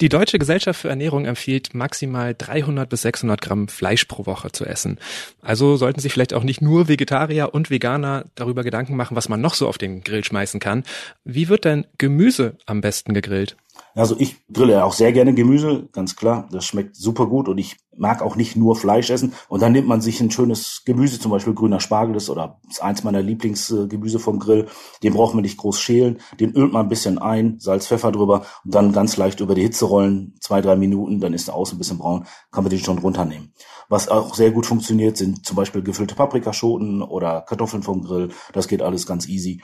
Die 0.00 0.08
Deutsche 0.08 0.40
Gesellschaft 0.40 0.80
für 0.80 0.88
Ernährung 0.88 1.24
empfiehlt 1.24 1.72
maximal 1.72 2.34
300 2.36 2.88
bis 2.88 3.02
600 3.02 3.40
Gramm 3.40 3.68
Fleisch 3.68 4.06
pro 4.06 4.26
Woche 4.26 4.50
zu 4.50 4.64
essen. 4.64 4.98
Also 5.40 5.76
sollten 5.76 6.00
sich 6.00 6.12
vielleicht 6.12 6.34
auch 6.34 6.42
nicht 6.42 6.60
nur 6.60 6.88
Vegetarier 6.88 7.54
und 7.54 7.70
Veganer 7.70 8.24
darüber 8.34 8.64
Gedanken 8.64 8.96
machen, 8.96 9.16
was 9.16 9.28
man 9.28 9.40
noch 9.40 9.54
so 9.54 9.68
auf 9.68 9.78
den 9.78 10.02
Grill 10.02 10.24
schmeißen 10.24 10.58
kann. 10.58 10.82
Wie 11.22 11.48
wird 11.48 11.64
denn 11.64 11.86
Gemüse 11.98 12.56
am 12.66 12.80
besten 12.80 13.14
gegrillt? 13.14 13.56
Also 13.94 14.16
ich 14.18 14.44
grille 14.52 14.72
ja 14.72 14.84
auch 14.84 14.92
sehr 14.92 15.12
gerne 15.12 15.34
Gemüse, 15.34 15.88
ganz 15.92 16.16
klar. 16.16 16.48
Das 16.50 16.64
schmeckt 16.64 16.96
super 16.96 17.26
gut 17.26 17.48
und 17.48 17.58
ich 17.58 17.76
mag 17.96 18.22
auch 18.22 18.34
nicht 18.34 18.56
nur 18.56 18.74
Fleisch 18.74 19.10
essen. 19.10 19.34
Und 19.48 19.62
dann 19.62 19.72
nimmt 19.72 19.86
man 19.86 20.00
sich 20.00 20.20
ein 20.20 20.32
schönes 20.32 20.82
Gemüse, 20.84 21.20
zum 21.20 21.30
Beispiel 21.30 21.54
grüner 21.54 21.78
Spargel 21.78 22.16
ist 22.16 22.28
oder 22.28 22.60
ist 22.68 22.82
eins 22.82 23.04
meiner 23.04 23.22
Lieblingsgemüse 23.22 24.18
vom 24.18 24.40
Grill. 24.40 24.66
Den 25.04 25.14
braucht 25.14 25.34
man 25.34 25.42
nicht 25.42 25.58
groß 25.58 25.78
schälen. 25.78 26.18
Den 26.40 26.54
ölt 26.54 26.72
man 26.72 26.86
ein 26.86 26.88
bisschen 26.88 27.18
ein, 27.18 27.60
Salz, 27.60 27.86
Pfeffer 27.86 28.10
drüber 28.10 28.44
und 28.64 28.74
dann 28.74 28.92
ganz 28.92 29.16
leicht 29.16 29.38
über 29.38 29.54
die 29.54 29.62
Hitze 29.62 29.84
rollen, 29.84 30.34
zwei, 30.40 30.60
drei 30.60 30.74
Minuten, 30.74 31.20
dann 31.20 31.32
ist 31.32 31.48
er 31.48 31.54
außen 31.54 31.76
ein 31.76 31.78
bisschen 31.78 31.98
braun, 31.98 32.26
kann 32.50 32.64
man 32.64 32.70
den 32.70 32.80
schon 32.80 32.98
runternehmen. 32.98 33.52
Was 33.88 34.08
auch 34.08 34.34
sehr 34.34 34.50
gut 34.50 34.66
funktioniert, 34.66 35.16
sind 35.16 35.46
zum 35.46 35.56
Beispiel 35.56 35.82
gefüllte 35.82 36.14
Paprikaschoten 36.16 37.02
oder 37.02 37.42
Kartoffeln 37.42 37.82
vom 37.82 38.02
Grill. 38.02 38.30
Das 38.52 38.66
geht 38.66 38.82
alles 38.82 39.06
ganz 39.06 39.28
easy 39.28 39.62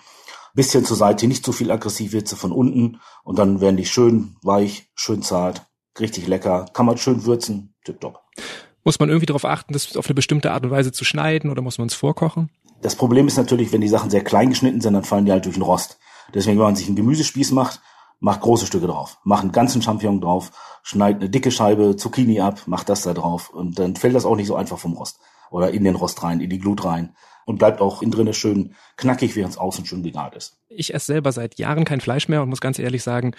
bisschen 0.54 0.84
zur 0.84 0.96
Seite, 0.96 1.26
nicht 1.26 1.44
zu 1.44 1.52
viel 1.52 1.70
Aggressivwitze 1.70 2.36
von 2.36 2.52
unten 2.52 3.00
und 3.24 3.38
dann 3.38 3.60
werden 3.60 3.76
die 3.76 3.86
schön 3.86 4.36
weich, 4.42 4.90
schön 4.94 5.22
zart, 5.22 5.66
richtig 5.98 6.26
lecker, 6.26 6.66
kann 6.72 6.86
man 6.86 6.98
schön 6.98 7.24
würzen, 7.24 7.74
tipptopp. 7.84 8.20
Muss 8.84 8.98
man 8.98 9.08
irgendwie 9.08 9.26
darauf 9.26 9.44
achten, 9.44 9.72
das 9.72 9.96
auf 9.96 10.06
eine 10.06 10.14
bestimmte 10.14 10.52
Art 10.52 10.64
und 10.64 10.70
Weise 10.70 10.92
zu 10.92 11.04
schneiden 11.04 11.50
oder 11.50 11.62
muss 11.62 11.78
man 11.78 11.88
es 11.88 11.94
vorkochen? 11.94 12.50
Das 12.80 12.96
Problem 12.96 13.26
ist 13.26 13.36
natürlich, 13.36 13.72
wenn 13.72 13.82
die 13.82 13.88
Sachen 13.88 14.10
sehr 14.10 14.24
klein 14.24 14.48
geschnitten 14.48 14.80
sind, 14.80 14.94
dann 14.94 15.04
fallen 15.04 15.26
die 15.26 15.32
halt 15.32 15.44
durch 15.44 15.56
den 15.56 15.62
Rost. 15.62 15.98
Deswegen, 16.32 16.58
wenn 16.58 16.64
man 16.64 16.76
sich 16.76 16.86
einen 16.86 16.96
Gemüsespieß 16.96 17.50
macht, 17.52 17.80
macht 18.20 18.40
große 18.40 18.66
Stücke 18.66 18.86
drauf, 18.86 19.18
macht 19.24 19.42
einen 19.42 19.52
ganzen 19.52 19.82
Champignon 19.82 20.20
drauf, 20.20 20.52
schneidet 20.82 21.22
eine 21.22 21.30
dicke 21.30 21.50
Scheibe 21.50 21.96
Zucchini 21.96 22.40
ab, 22.40 22.62
macht 22.66 22.88
das 22.88 23.02
da 23.02 23.12
drauf 23.12 23.50
und 23.50 23.78
dann 23.78 23.96
fällt 23.96 24.14
das 24.14 24.24
auch 24.24 24.36
nicht 24.36 24.46
so 24.46 24.56
einfach 24.56 24.78
vom 24.78 24.94
Rost 24.94 25.18
oder 25.50 25.72
in 25.72 25.84
den 25.84 25.96
Rost 25.96 26.22
rein, 26.22 26.40
in 26.40 26.50
die 26.50 26.58
Glut 26.58 26.84
rein 26.84 27.14
und 27.50 27.58
bleibt 27.58 27.80
auch 27.80 28.00
innen 28.00 28.12
drinne 28.12 28.32
schön 28.32 28.74
knackig, 28.96 29.36
während 29.36 29.52
es 29.52 29.58
außen 29.58 29.84
schön 29.84 30.02
gegart 30.02 30.36
ist. 30.36 30.56
Ich 30.68 30.94
esse 30.94 31.06
selber 31.06 31.32
seit 31.32 31.58
Jahren 31.58 31.84
kein 31.84 32.00
Fleisch 32.00 32.28
mehr 32.28 32.42
und 32.42 32.48
muss 32.48 32.60
ganz 32.60 32.78
ehrlich 32.78 33.02
sagen, 33.02 33.32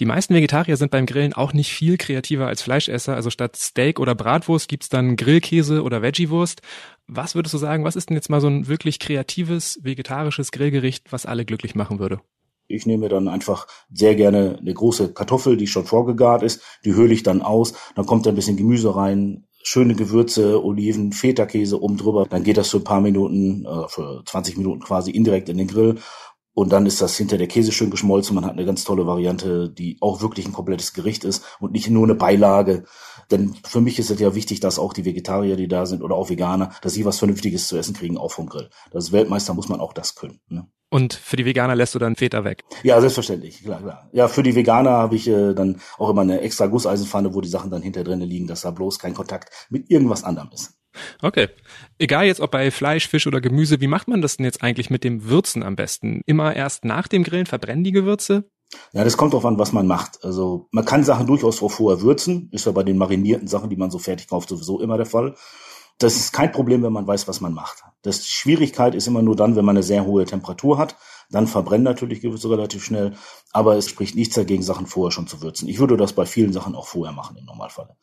die 0.00 0.06
meisten 0.06 0.34
Vegetarier 0.34 0.76
sind 0.76 0.90
beim 0.90 1.06
Grillen 1.06 1.34
auch 1.34 1.52
nicht 1.52 1.72
viel 1.72 1.96
kreativer 1.96 2.48
als 2.48 2.62
Fleischesser. 2.62 3.14
Also 3.14 3.30
statt 3.30 3.54
Steak 3.54 4.00
oder 4.00 4.16
Bratwurst 4.16 4.68
gibt's 4.68 4.88
dann 4.88 5.14
Grillkäse 5.14 5.84
oder 5.84 6.02
Veggiewurst. 6.02 6.62
Was 7.06 7.36
würdest 7.36 7.54
du 7.54 7.58
sagen, 7.58 7.84
was 7.84 7.94
ist 7.94 8.10
denn 8.10 8.16
jetzt 8.16 8.28
mal 8.28 8.40
so 8.40 8.48
ein 8.48 8.66
wirklich 8.66 8.98
kreatives, 8.98 9.78
vegetarisches 9.82 10.50
Grillgericht, 10.50 11.12
was 11.12 11.26
alle 11.26 11.44
glücklich 11.44 11.76
machen 11.76 12.00
würde? 12.00 12.20
Ich 12.66 12.86
nehme 12.86 13.08
dann 13.08 13.28
einfach 13.28 13.68
sehr 13.92 14.16
gerne 14.16 14.58
eine 14.58 14.74
große 14.74 15.12
Kartoffel, 15.12 15.56
die 15.56 15.68
schon 15.68 15.84
vorgegart 15.84 16.42
ist, 16.42 16.62
die 16.84 16.94
höhle 16.94 17.14
ich 17.14 17.22
dann 17.22 17.42
aus, 17.42 17.74
dann 17.94 18.06
kommt 18.06 18.26
da 18.26 18.30
ein 18.30 18.36
bisschen 18.36 18.56
Gemüse 18.56 18.96
rein, 18.96 19.46
schöne 19.64 19.94
Gewürze, 19.94 20.62
Oliven, 20.62 21.12
Feta-Käse 21.12 21.82
oben 21.82 21.96
drüber. 21.96 22.26
Dann 22.28 22.44
geht 22.44 22.58
das 22.58 22.70
für 22.70 22.76
ein 22.76 22.84
paar 22.84 23.00
Minuten, 23.00 23.64
äh, 23.64 23.88
für 23.88 24.22
20 24.24 24.58
Minuten 24.58 24.82
quasi 24.82 25.10
indirekt 25.10 25.48
in 25.48 25.58
den 25.58 25.66
Grill. 25.66 25.98
Und 26.54 26.72
dann 26.72 26.86
ist 26.86 27.02
das 27.02 27.16
hinter 27.16 27.36
der 27.36 27.48
Käse 27.48 27.72
schön 27.72 27.90
geschmolzen. 27.90 28.34
Man 28.34 28.44
hat 28.44 28.52
eine 28.52 28.64
ganz 28.64 28.84
tolle 28.84 29.06
Variante, 29.06 29.68
die 29.68 29.98
auch 30.00 30.22
wirklich 30.22 30.46
ein 30.46 30.52
komplettes 30.52 30.94
Gericht 30.94 31.24
ist 31.24 31.44
und 31.58 31.72
nicht 31.72 31.90
nur 31.90 32.04
eine 32.04 32.14
Beilage. 32.14 32.84
Denn 33.30 33.54
für 33.66 33.80
mich 33.80 33.98
ist 33.98 34.10
es 34.10 34.20
ja 34.20 34.34
wichtig, 34.34 34.60
dass 34.60 34.78
auch 34.78 34.92
die 34.92 35.04
Vegetarier, 35.04 35.56
die 35.56 35.68
da 35.68 35.84
sind 35.84 36.02
oder 36.02 36.14
auch 36.14 36.30
Veganer, 36.30 36.70
dass 36.82 36.94
sie 36.94 37.04
was 37.04 37.18
Vernünftiges 37.18 37.66
zu 37.66 37.76
essen 37.76 37.94
kriegen, 37.94 38.16
auch 38.16 38.30
vom 38.30 38.48
Grill. 38.48 38.70
Das 38.92 39.10
Weltmeister 39.10 39.54
muss 39.54 39.68
man 39.68 39.80
auch 39.80 39.92
das 39.92 40.14
können. 40.14 40.40
Ne? 40.48 40.66
Und 40.90 41.14
für 41.14 41.34
die 41.36 41.44
Veganer 41.44 41.74
lässt 41.74 41.96
du 41.96 41.98
dann 41.98 42.14
Feta 42.14 42.44
weg? 42.44 42.62
Ja, 42.84 43.00
selbstverständlich, 43.00 43.64
klar, 43.64 43.80
klar. 43.80 44.08
Ja, 44.12 44.28
für 44.28 44.44
die 44.44 44.54
Veganer 44.54 44.90
habe 44.90 45.16
ich 45.16 45.26
äh, 45.26 45.54
dann 45.54 45.80
auch 45.98 46.08
immer 46.10 46.22
eine 46.22 46.40
extra 46.40 46.66
Gusseisenpfanne, 46.66 47.34
wo 47.34 47.40
die 47.40 47.48
Sachen 47.48 47.72
dann 47.72 47.82
hinter 47.82 48.04
drinnen 48.04 48.28
liegen, 48.28 48.46
dass 48.46 48.60
da 48.60 48.70
bloß 48.70 49.00
kein 49.00 49.14
Kontakt 49.14 49.50
mit 49.70 49.90
irgendwas 49.90 50.22
anderem 50.22 50.50
ist. 50.52 50.74
Okay. 51.22 51.48
Egal 51.98 52.26
jetzt 52.26 52.40
ob 52.40 52.50
bei 52.50 52.70
Fleisch, 52.70 53.08
Fisch 53.08 53.26
oder 53.26 53.40
Gemüse, 53.40 53.80
wie 53.80 53.86
macht 53.86 54.08
man 54.08 54.22
das 54.22 54.36
denn 54.36 54.44
jetzt 54.44 54.62
eigentlich 54.62 54.90
mit 54.90 55.04
dem 55.04 55.24
Würzen 55.24 55.62
am 55.62 55.76
besten? 55.76 56.22
Immer 56.26 56.54
erst 56.54 56.84
nach 56.84 57.08
dem 57.08 57.24
Grillen 57.24 57.46
verbrennen 57.46 57.84
die 57.84 57.92
Gewürze? 57.92 58.48
Ja, 58.92 59.04
das 59.04 59.16
kommt 59.16 59.32
drauf 59.32 59.44
an, 59.44 59.58
was 59.58 59.72
man 59.72 59.86
macht. 59.86 60.24
Also 60.24 60.68
man 60.72 60.84
kann 60.84 61.04
Sachen 61.04 61.26
durchaus 61.26 61.58
vorher 61.58 62.00
würzen, 62.00 62.48
ist 62.52 62.66
ja 62.66 62.72
bei 62.72 62.82
den 62.82 62.98
marinierten 62.98 63.48
Sachen, 63.48 63.70
die 63.70 63.76
man 63.76 63.90
so 63.90 63.98
fertig 63.98 64.28
kauft, 64.28 64.48
sowieso 64.48 64.80
immer 64.80 64.96
der 64.96 65.06
Fall. 65.06 65.34
Das 65.98 66.16
ist 66.16 66.32
kein 66.32 66.50
Problem, 66.50 66.82
wenn 66.82 66.92
man 66.92 67.06
weiß, 67.06 67.28
was 67.28 67.40
man 67.40 67.54
macht. 67.54 67.84
Das 68.02 68.26
Schwierigkeit 68.26 68.96
ist 68.96 69.06
immer 69.06 69.22
nur 69.22 69.36
dann, 69.36 69.54
wenn 69.54 69.64
man 69.64 69.76
eine 69.76 69.84
sehr 69.84 70.04
hohe 70.04 70.24
Temperatur 70.24 70.76
hat. 70.76 70.96
Dann 71.30 71.46
verbrennen 71.46 71.84
natürlich 71.84 72.20
Gewürze 72.20 72.50
relativ 72.50 72.84
schnell. 72.84 73.14
Aber 73.52 73.76
es 73.76 73.88
spricht 73.88 74.16
nichts 74.16 74.34
dagegen, 74.34 74.62
Sachen 74.62 74.86
vorher 74.86 75.12
schon 75.12 75.28
zu 75.28 75.40
würzen. 75.40 75.68
Ich 75.68 75.78
würde 75.78 75.96
das 75.96 76.12
bei 76.12 76.26
vielen 76.26 76.52
Sachen 76.52 76.74
auch 76.74 76.88
vorher 76.88 77.14
machen 77.14 77.36
im 77.36 77.44
Normalfall. 77.44 77.96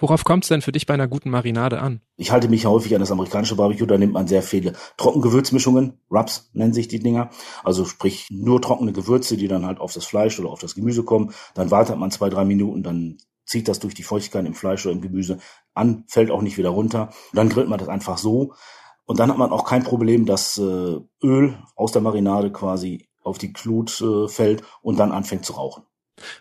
Worauf 0.00 0.22
kommt 0.22 0.44
es 0.44 0.48
denn 0.48 0.62
für 0.62 0.70
dich 0.70 0.86
bei 0.86 0.94
einer 0.94 1.08
guten 1.08 1.28
Marinade 1.28 1.80
an? 1.80 2.00
Ich 2.16 2.30
halte 2.30 2.48
mich 2.48 2.66
häufig 2.66 2.94
an 2.94 3.00
das 3.00 3.10
amerikanische 3.10 3.56
Barbecue, 3.56 3.86
da 3.86 3.98
nimmt 3.98 4.12
man 4.12 4.28
sehr 4.28 4.44
viele 4.44 4.74
Trockengewürzmischungen, 4.96 6.00
Rubs 6.08 6.50
nennen 6.52 6.72
sich 6.72 6.86
die 6.86 7.00
Dinger, 7.00 7.30
also 7.64 7.84
sprich 7.84 8.28
nur 8.30 8.62
trockene 8.62 8.92
Gewürze, 8.92 9.36
die 9.36 9.48
dann 9.48 9.66
halt 9.66 9.80
auf 9.80 9.92
das 9.92 10.04
Fleisch 10.04 10.38
oder 10.38 10.50
auf 10.50 10.60
das 10.60 10.76
Gemüse 10.76 11.02
kommen. 11.02 11.32
Dann 11.54 11.72
wartet 11.72 11.98
man 11.98 12.12
zwei, 12.12 12.28
drei 12.28 12.44
Minuten, 12.44 12.84
dann 12.84 13.18
zieht 13.44 13.66
das 13.66 13.80
durch 13.80 13.94
die 13.94 14.04
Feuchtigkeit 14.04 14.46
im 14.46 14.54
Fleisch 14.54 14.86
oder 14.86 14.94
im 14.94 15.00
Gemüse 15.00 15.38
an, 15.74 16.04
fällt 16.06 16.30
auch 16.30 16.42
nicht 16.42 16.58
wieder 16.58 16.70
runter. 16.70 17.10
dann 17.32 17.48
grillt 17.48 17.68
man 17.68 17.78
das 17.80 17.88
einfach 17.88 18.18
so. 18.18 18.54
Und 19.04 19.18
dann 19.18 19.30
hat 19.30 19.38
man 19.38 19.50
auch 19.50 19.64
kein 19.64 19.82
Problem, 19.82 20.26
dass 20.26 20.58
äh, 20.58 20.98
Öl 21.24 21.58
aus 21.74 21.92
der 21.92 22.02
Marinade 22.02 22.52
quasi 22.52 23.08
auf 23.22 23.38
die 23.38 23.52
Glut 23.52 24.00
äh, 24.00 24.28
fällt 24.28 24.62
und 24.82 24.98
dann 24.98 25.12
anfängt 25.12 25.44
zu 25.44 25.54
rauchen. 25.54 25.84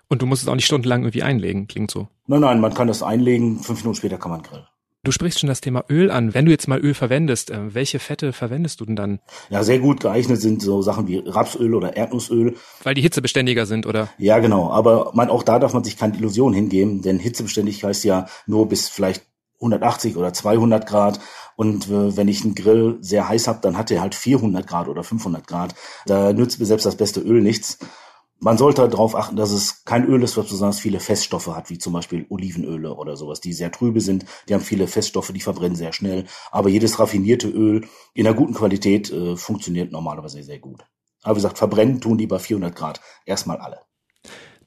Und 0.07 0.21
du 0.21 0.25
musst 0.25 0.43
es 0.43 0.47
auch 0.47 0.55
nicht 0.55 0.65
stundenlang 0.65 1.01
irgendwie 1.01 1.23
einlegen, 1.23 1.67
klingt 1.67 1.91
so. 1.91 2.07
Nein, 2.27 2.41
nein, 2.41 2.59
man 2.59 2.73
kann 2.73 2.87
das 2.87 3.03
einlegen, 3.03 3.59
fünf 3.59 3.79
Minuten 3.79 3.97
später 3.97 4.17
kann 4.17 4.31
man 4.31 4.43
grillen. 4.43 4.65
Du 5.03 5.13
sprichst 5.13 5.39
schon 5.39 5.47
das 5.47 5.61
Thema 5.61 5.85
Öl 5.89 6.11
an. 6.11 6.33
Wenn 6.33 6.43
du 6.43 6.51
jetzt 6.51 6.67
mal 6.67 6.79
Öl 6.79 6.93
verwendest, 6.93 7.49
äh, 7.49 7.73
welche 7.73 7.97
Fette 7.97 8.33
verwendest 8.33 8.81
du 8.81 8.85
denn 8.85 8.97
dann? 8.97 9.19
Ja, 9.49 9.63
sehr 9.63 9.79
gut 9.79 10.01
geeignet 10.01 10.41
sind 10.41 10.61
so 10.61 10.81
Sachen 10.81 11.07
wie 11.07 11.19
Rapsöl 11.19 11.75
oder 11.75 11.95
Erdnussöl. 11.95 12.57
Weil 12.83 12.93
die 12.93 13.01
hitzebeständiger 13.01 13.65
sind, 13.65 13.85
oder? 13.85 14.09
Ja, 14.17 14.39
genau. 14.39 14.69
Aber 14.69 15.11
man, 15.13 15.29
auch 15.29 15.43
da 15.43 15.59
darf 15.59 15.73
man 15.73 15.85
sich 15.85 15.95
keine 15.95 16.17
Illusion 16.17 16.51
hingeben, 16.51 17.03
denn 17.03 17.19
hitzebeständig 17.19 17.85
heißt 17.85 18.03
ja 18.03 18.25
nur 18.47 18.67
bis 18.67 18.89
vielleicht 18.89 19.23
180 19.61 20.17
oder 20.17 20.33
200 20.33 20.85
Grad. 20.85 21.21
Und 21.55 21.87
äh, 21.87 22.17
wenn 22.17 22.27
ich 22.27 22.43
einen 22.43 22.55
Grill 22.55 22.97
sehr 22.99 23.29
heiß 23.29 23.47
habe, 23.47 23.59
dann 23.61 23.77
hat 23.77 23.89
er 23.91 24.01
halt 24.01 24.13
400 24.13 24.67
Grad 24.67 24.89
oder 24.89 25.03
500 25.03 25.47
Grad. 25.47 25.73
Da 26.05 26.33
nützt 26.33 26.59
mir 26.59 26.65
selbst 26.65 26.85
das 26.85 26.97
beste 26.97 27.21
Öl 27.21 27.41
nichts. 27.41 27.79
Man 28.39 28.58
sollte 28.58 28.88
darauf 28.88 29.15
achten, 29.15 29.36
dass 29.36 29.52
es 29.52 29.84
kein 29.84 30.06
Öl 30.06 30.21
ist, 30.21 30.38
was 30.38 30.50
besonders 30.50 30.80
viele 30.80 31.00
Feststoffe 31.00 31.47
hat, 31.47 31.71
wie 31.71 31.80
zum 31.80 31.93
Beispiel 31.93 32.28
Olivenöle 32.30 32.93
oder 32.93 33.15
sowas, 33.15 33.41
die 33.41 33.54
sehr 33.54 33.71
trübe 33.71 34.00
sind. 34.00 34.26
Die 34.47 34.54
haben 34.54 34.62
viele 34.62 34.88
Feststoffe, 34.88 35.32
die 35.32 35.39
verbrennen 35.39 35.76
sehr 35.76 35.91
schnell. 35.91 36.26
Aber 36.52 36.69
jedes 36.69 37.00
raffinierte 37.00 37.47
Öl 37.47 37.88
in 38.13 38.28
einer 38.28 38.36
guten 38.36 38.54
Qualität 38.54 39.12
äh, 39.12 39.36
funktioniert 39.36 39.91
normalerweise 39.91 40.43
sehr 40.43 40.60
gut. 40.60 40.86
Aber 41.23 41.36
wie 41.36 41.39
gesagt, 41.39 41.58
verbrennen 41.58 42.00
tun 42.00 42.17
die 42.17 42.28
bei 42.28 42.38
400 42.38 42.76
Grad 42.76 43.02
erstmal 43.26 43.58
alle. 43.58 43.82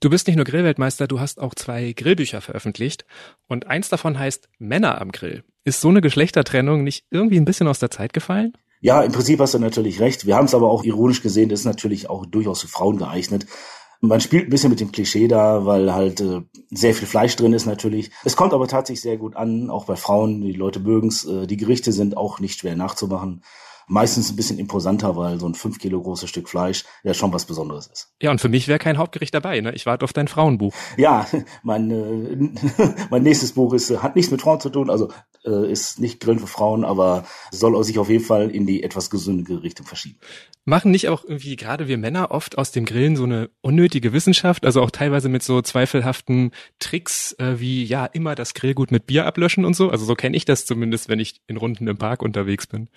Du 0.00 0.10
bist 0.10 0.26
nicht 0.26 0.36
nur 0.36 0.46
Grillweltmeister, 0.46 1.06
du 1.06 1.20
hast 1.20 1.38
auch 1.38 1.54
zwei 1.54 1.92
Grillbücher 1.92 2.40
veröffentlicht. 2.40 3.04
Und 3.46 3.66
eins 3.66 3.88
davon 3.88 4.18
heißt 4.18 4.48
Männer 4.58 5.00
am 5.00 5.12
Grill. 5.12 5.44
Ist 5.62 5.80
so 5.80 5.90
eine 5.90 6.00
Geschlechtertrennung 6.00 6.82
nicht 6.82 7.04
irgendwie 7.10 7.36
ein 7.36 7.44
bisschen 7.44 7.68
aus 7.68 7.78
der 7.78 7.90
Zeit 7.90 8.14
gefallen? 8.14 8.54
Ja, 8.80 9.02
im 9.02 9.12
Prinzip 9.12 9.38
hast 9.40 9.54
du 9.54 9.58
natürlich 9.58 10.00
recht. 10.00 10.26
Wir 10.26 10.36
haben 10.36 10.46
es 10.46 10.54
aber 10.54 10.70
auch 10.70 10.84
ironisch 10.84 11.22
gesehen, 11.22 11.50
das 11.50 11.60
ist 11.60 11.66
natürlich 11.66 12.08
auch 12.08 12.24
durchaus 12.24 12.62
für 12.62 12.68
Frauen 12.68 12.96
geeignet. 12.96 13.46
Man 14.00 14.22
spielt 14.22 14.46
ein 14.46 14.50
bisschen 14.50 14.70
mit 14.70 14.80
dem 14.80 14.92
Klischee 14.92 15.28
da, 15.28 15.66
weil 15.66 15.92
halt 15.92 16.22
äh, 16.22 16.40
sehr 16.70 16.94
viel 16.94 17.06
Fleisch 17.06 17.36
drin 17.36 17.52
ist 17.52 17.66
natürlich. 17.66 18.10
Es 18.24 18.34
kommt 18.34 18.54
aber 18.54 18.66
tatsächlich 18.66 19.02
sehr 19.02 19.18
gut 19.18 19.36
an, 19.36 19.68
auch 19.68 19.84
bei 19.84 19.96
Frauen. 19.96 20.40
Die 20.40 20.54
Leute 20.54 20.80
mögen's. 20.80 21.26
Äh, 21.26 21.46
die 21.46 21.58
Gerichte 21.58 21.92
sind 21.92 22.16
auch 22.16 22.40
nicht 22.40 22.58
schwer 22.58 22.76
nachzumachen 22.76 23.42
meistens 23.90 24.30
ein 24.30 24.36
bisschen 24.36 24.58
imposanter, 24.58 25.16
weil 25.16 25.40
so 25.40 25.46
ein 25.46 25.54
fünf 25.54 25.78
Kilo 25.78 26.00
großes 26.00 26.30
Stück 26.30 26.48
Fleisch 26.48 26.84
ja 27.02 27.12
schon 27.12 27.32
was 27.32 27.44
Besonderes 27.44 27.88
ist. 27.88 28.12
Ja, 28.22 28.30
und 28.30 28.40
für 28.40 28.48
mich 28.48 28.68
wäre 28.68 28.78
kein 28.78 28.98
Hauptgericht 28.98 29.34
dabei. 29.34 29.60
Ne? 29.60 29.72
Ich 29.74 29.84
warte 29.84 30.04
auf 30.04 30.12
dein 30.12 30.28
Frauenbuch. 30.28 30.72
Ja, 30.96 31.26
mein, 31.62 31.90
äh, 31.90 32.94
mein 33.10 33.22
nächstes 33.22 33.52
Buch 33.52 33.74
ist, 33.74 33.90
hat 34.02 34.14
nichts 34.16 34.30
mit 34.30 34.40
Frauen 34.40 34.60
zu 34.60 34.70
tun, 34.70 34.90
also 34.90 35.08
äh, 35.44 35.70
ist 35.70 35.98
nicht 35.98 36.20
Grillen 36.20 36.38
für 36.38 36.46
Frauen, 36.46 36.84
aber 36.84 37.24
soll 37.50 37.82
sich 37.82 37.98
auf 37.98 38.08
jeden 38.08 38.24
Fall 38.24 38.50
in 38.50 38.66
die 38.66 38.82
etwas 38.82 39.10
gesündere 39.10 39.62
Richtung 39.62 39.86
verschieben. 39.86 40.18
Machen 40.64 40.90
nicht 40.90 41.08
auch 41.08 41.24
irgendwie 41.24 41.56
gerade 41.56 41.88
wir 41.88 41.98
Männer 41.98 42.30
oft 42.30 42.58
aus 42.58 42.70
dem 42.70 42.84
Grillen 42.84 43.16
so 43.16 43.24
eine 43.24 43.50
unnötige 43.60 44.12
Wissenschaft, 44.12 44.64
also 44.64 44.82
auch 44.82 44.90
teilweise 44.90 45.28
mit 45.28 45.42
so 45.42 45.62
zweifelhaften 45.62 46.52
Tricks 46.78 47.32
äh, 47.38 47.58
wie 47.58 47.82
ja 47.84 48.06
immer 48.06 48.34
das 48.34 48.54
Grillgut 48.54 48.92
mit 48.92 49.06
Bier 49.06 49.26
ablöschen 49.26 49.64
und 49.64 49.74
so? 49.74 49.90
Also 49.90 50.04
so 50.04 50.14
kenne 50.14 50.36
ich 50.36 50.44
das 50.44 50.66
zumindest, 50.66 51.08
wenn 51.08 51.18
ich 51.18 51.40
in 51.46 51.56
Runden 51.56 51.88
im 51.88 51.96
Park 51.96 52.22
unterwegs 52.22 52.66
bin. 52.66 52.88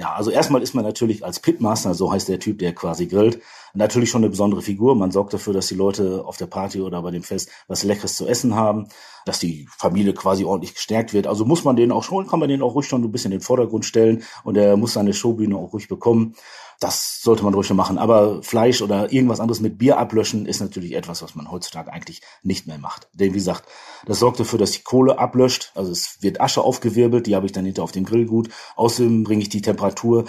Ja, 0.00 0.14
also 0.14 0.30
erstmal 0.30 0.62
ist 0.62 0.72
man 0.72 0.82
natürlich 0.82 1.26
als 1.26 1.40
Pitmaster, 1.40 1.92
so 1.92 2.10
heißt 2.10 2.26
der 2.30 2.38
Typ, 2.38 2.58
der 2.58 2.74
quasi 2.74 3.04
grillt, 3.06 3.42
natürlich 3.74 4.08
schon 4.08 4.22
eine 4.22 4.30
besondere 4.30 4.62
Figur. 4.62 4.94
Man 4.94 5.10
sorgt 5.10 5.34
dafür, 5.34 5.52
dass 5.52 5.66
die 5.66 5.74
Leute 5.74 6.24
auf 6.24 6.38
der 6.38 6.46
Party 6.46 6.80
oder 6.80 7.02
bei 7.02 7.10
dem 7.10 7.22
Fest 7.22 7.50
was 7.68 7.84
Leckeres 7.84 8.16
zu 8.16 8.26
essen 8.26 8.54
haben, 8.54 8.88
dass 9.26 9.40
die 9.40 9.68
Familie 9.76 10.14
quasi 10.14 10.46
ordentlich 10.46 10.74
gestärkt 10.74 11.12
wird. 11.12 11.26
Also 11.26 11.44
muss 11.44 11.64
man 11.64 11.76
den 11.76 11.92
auch 11.92 12.02
schon, 12.02 12.26
kann 12.26 12.40
man 12.40 12.48
den 12.48 12.62
auch 12.62 12.74
ruhig 12.74 12.86
schon 12.86 13.04
ein 13.04 13.12
bisschen 13.12 13.30
in 13.30 13.40
den 13.40 13.44
Vordergrund 13.44 13.84
stellen 13.84 14.22
und 14.42 14.56
er 14.56 14.78
muss 14.78 14.94
seine 14.94 15.12
Showbühne 15.12 15.54
auch 15.54 15.74
ruhig 15.74 15.86
bekommen. 15.86 16.34
Das 16.80 17.20
sollte 17.22 17.44
man 17.44 17.54
ruhig 17.54 17.66
schon 17.66 17.76
machen. 17.76 17.98
Aber 17.98 18.42
Fleisch 18.42 18.80
oder 18.82 19.12
irgendwas 19.12 19.38
anderes 19.38 19.60
mit 19.60 19.78
Bier 19.78 19.98
ablöschen 19.98 20.46
ist 20.46 20.60
natürlich 20.60 20.94
etwas, 20.94 21.22
was 21.22 21.34
man 21.34 21.50
heutzutage 21.50 21.92
eigentlich 21.92 22.22
nicht 22.42 22.66
mehr 22.66 22.78
macht. 22.78 23.08
Denn 23.12 23.32
wie 23.32 23.38
gesagt, 23.38 23.68
das 24.06 24.18
sorgt 24.18 24.40
dafür, 24.40 24.58
dass 24.58 24.72
die 24.72 24.82
Kohle 24.82 25.18
ablöscht. 25.18 25.72
Also 25.74 25.92
es 25.92 26.22
wird 26.22 26.40
Asche 26.40 26.62
aufgewirbelt, 26.62 27.26
die 27.26 27.36
habe 27.36 27.46
ich 27.46 27.52
dann 27.52 27.66
hinter 27.66 27.82
auf 27.82 27.92
dem 27.92 28.06
Grill 28.06 28.24
gut. 28.26 28.48
Außerdem 28.76 29.24
bringe 29.24 29.42
ich 29.42 29.50
die 29.50 29.62
Temperatur 29.62 30.24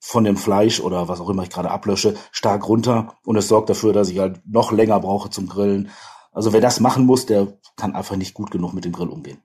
von 0.00 0.24
dem 0.24 0.36
Fleisch 0.36 0.80
oder 0.80 1.08
was 1.08 1.20
auch 1.20 1.28
immer 1.28 1.42
ich 1.42 1.50
gerade 1.50 1.70
ablösche, 1.70 2.14
stark 2.30 2.68
runter 2.68 3.18
und 3.24 3.36
es 3.36 3.48
sorgt 3.48 3.68
dafür, 3.68 3.92
dass 3.92 4.08
ich 4.08 4.18
halt 4.18 4.40
noch 4.46 4.70
länger 4.70 5.00
brauche 5.00 5.30
zum 5.30 5.48
Grillen. 5.48 5.90
Also 6.32 6.52
wer 6.52 6.60
das 6.60 6.80
machen 6.80 7.06
muss, 7.06 7.26
der 7.26 7.58
kann 7.76 7.94
einfach 7.94 8.14
nicht 8.16 8.32
gut 8.32 8.50
genug 8.50 8.72
mit 8.72 8.84
dem 8.84 8.92
Grill 8.92 9.08
umgehen. 9.08 9.42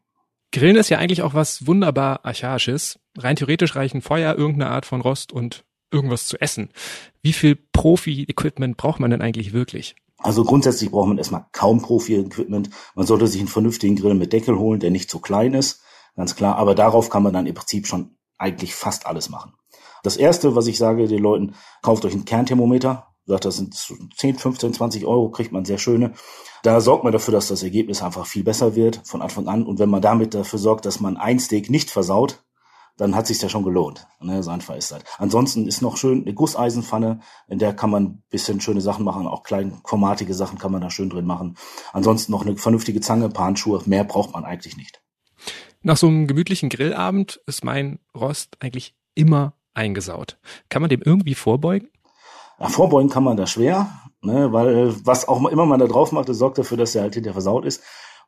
Grillen 0.51 0.75
ist 0.75 0.89
ja 0.89 0.97
eigentlich 0.97 1.23
auch 1.23 1.33
was 1.33 1.65
wunderbar 1.65 2.25
Archaisches. 2.25 2.99
Rein 3.17 3.37
theoretisch 3.37 3.75
reichen 3.75 4.01
Feuer, 4.01 4.35
irgendeine 4.35 4.69
Art 4.69 4.85
von 4.85 5.01
Rost 5.01 5.31
und 5.31 5.63
irgendwas 5.91 6.27
zu 6.27 6.39
essen. 6.39 6.69
Wie 7.21 7.33
viel 7.33 7.55
Profi-Equipment 7.55 8.77
braucht 8.77 8.99
man 8.99 9.11
denn 9.11 9.21
eigentlich 9.21 9.53
wirklich? 9.53 9.95
Also 10.17 10.43
grundsätzlich 10.43 10.91
braucht 10.91 11.07
man 11.07 11.17
erstmal 11.17 11.45
kaum 11.51 11.81
Profi-Equipment. 11.81 12.69
Man 12.95 13.07
sollte 13.07 13.27
sich 13.27 13.39
einen 13.39 13.47
vernünftigen 13.47 13.95
Grill 13.95 14.13
mit 14.13 14.33
Deckel 14.33 14.57
holen, 14.57 14.79
der 14.79 14.91
nicht 14.91 15.09
zu 15.09 15.19
klein 15.19 15.53
ist, 15.53 15.81
ganz 16.15 16.35
klar. 16.35 16.57
Aber 16.57 16.75
darauf 16.75 17.09
kann 17.09 17.23
man 17.23 17.33
dann 17.33 17.47
im 17.47 17.55
Prinzip 17.55 17.87
schon 17.87 18.15
eigentlich 18.37 18.75
fast 18.75 19.05
alles 19.05 19.29
machen. 19.29 19.53
Das 20.03 20.17
erste, 20.17 20.55
was 20.55 20.67
ich 20.67 20.77
sage 20.77 21.07
den 21.07 21.21
Leuten, 21.21 21.55
kauft 21.81 22.05
euch 22.05 22.13
einen 22.13 22.25
Kernthermometer. 22.25 23.07
Sagt, 23.25 23.45
das 23.45 23.57
sind 23.57 23.75
10, 23.75 24.37
15, 24.39 24.73
20 24.73 25.05
Euro, 25.05 25.29
kriegt 25.29 25.51
man 25.51 25.63
sehr 25.63 25.77
schöne. 25.77 26.13
Da 26.63 26.81
sorgt 26.81 27.03
man 27.03 27.13
dafür, 27.13 27.33
dass 27.33 27.47
das 27.47 27.63
Ergebnis 27.63 28.01
einfach 28.01 28.25
viel 28.25 28.43
besser 28.43 28.75
wird 28.75 29.01
von 29.05 29.21
Anfang 29.21 29.47
an. 29.47 29.65
Und 29.65 29.79
wenn 29.79 29.89
man 29.89 30.01
damit 30.01 30.33
dafür 30.33 30.59
sorgt, 30.59 30.85
dass 30.85 30.99
man 30.99 31.17
ein 31.17 31.39
Steak 31.39 31.69
nicht 31.69 31.91
versaut, 31.91 32.43
dann 32.97 33.15
hat 33.15 33.27
sich 33.27 33.41
ja 33.41 33.49
schon 33.49 33.63
gelohnt. 33.63 34.07
Ne? 34.19 34.43
So 34.43 34.51
einfach 34.51 34.75
ist 34.75 34.91
das. 34.91 35.03
Ansonsten 35.17 35.67
ist 35.67 35.81
noch 35.81 35.97
schön 35.97 36.21
eine 36.21 36.33
Gusseisenpfanne, 36.33 37.19
in 37.47 37.59
der 37.59 37.73
kann 37.73 37.89
man 37.89 38.23
bisschen 38.29 38.61
schöne 38.61 38.81
Sachen 38.81 39.05
machen, 39.05 39.27
auch 39.27 39.43
kleinformatige 39.43 40.33
Sachen 40.33 40.57
kann 40.57 40.71
man 40.71 40.81
da 40.81 40.89
schön 40.89 41.09
drin 41.09 41.25
machen. 41.25 41.57
Ansonsten 41.93 42.31
noch 42.31 42.45
eine 42.45 42.57
vernünftige 42.57 43.01
Zange, 43.01 43.29
paar 43.29 43.45
Handschuhe, 43.45 43.81
mehr 43.85 44.03
braucht 44.03 44.33
man 44.33 44.45
eigentlich 44.45 44.77
nicht. 44.77 45.01
Nach 45.81 45.97
so 45.97 46.07
einem 46.07 46.27
gemütlichen 46.27 46.69
Grillabend 46.69 47.41
ist 47.47 47.63
mein 47.63 47.99
Rost 48.15 48.57
eigentlich 48.59 48.95
immer 49.15 49.53
eingesaut. 49.73 50.37
Kann 50.69 50.81
man 50.81 50.89
dem 50.89 51.01
irgendwie 51.01 51.35
vorbeugen? 51.35 51.89
Ja, 52.59 52.69
vorbeugen 52.69 53.09
kann 53.09 53.23
man 53.23 53.37
da 53.37 53.47
schwer, 53.47 53.89
ne, 54.21 54.53
weil 54.53 54.93
was 55.03 55.27
auch 55.27 55.43
immer 55.47 55.65
man 55.65 55.79
da 55.79 55.87
drauf 55.87 56.11
macht, 56.11 56.29
das 56.29 56.37
sorgt 56.37 56.59
dafür, 56.59 56.77
dass 56.77 56.93
er 56.93 57.01
halt 57.01 57.15
hinterher 57.15 57.33
versaut 57.33 57.65
ist. 57.65 57.81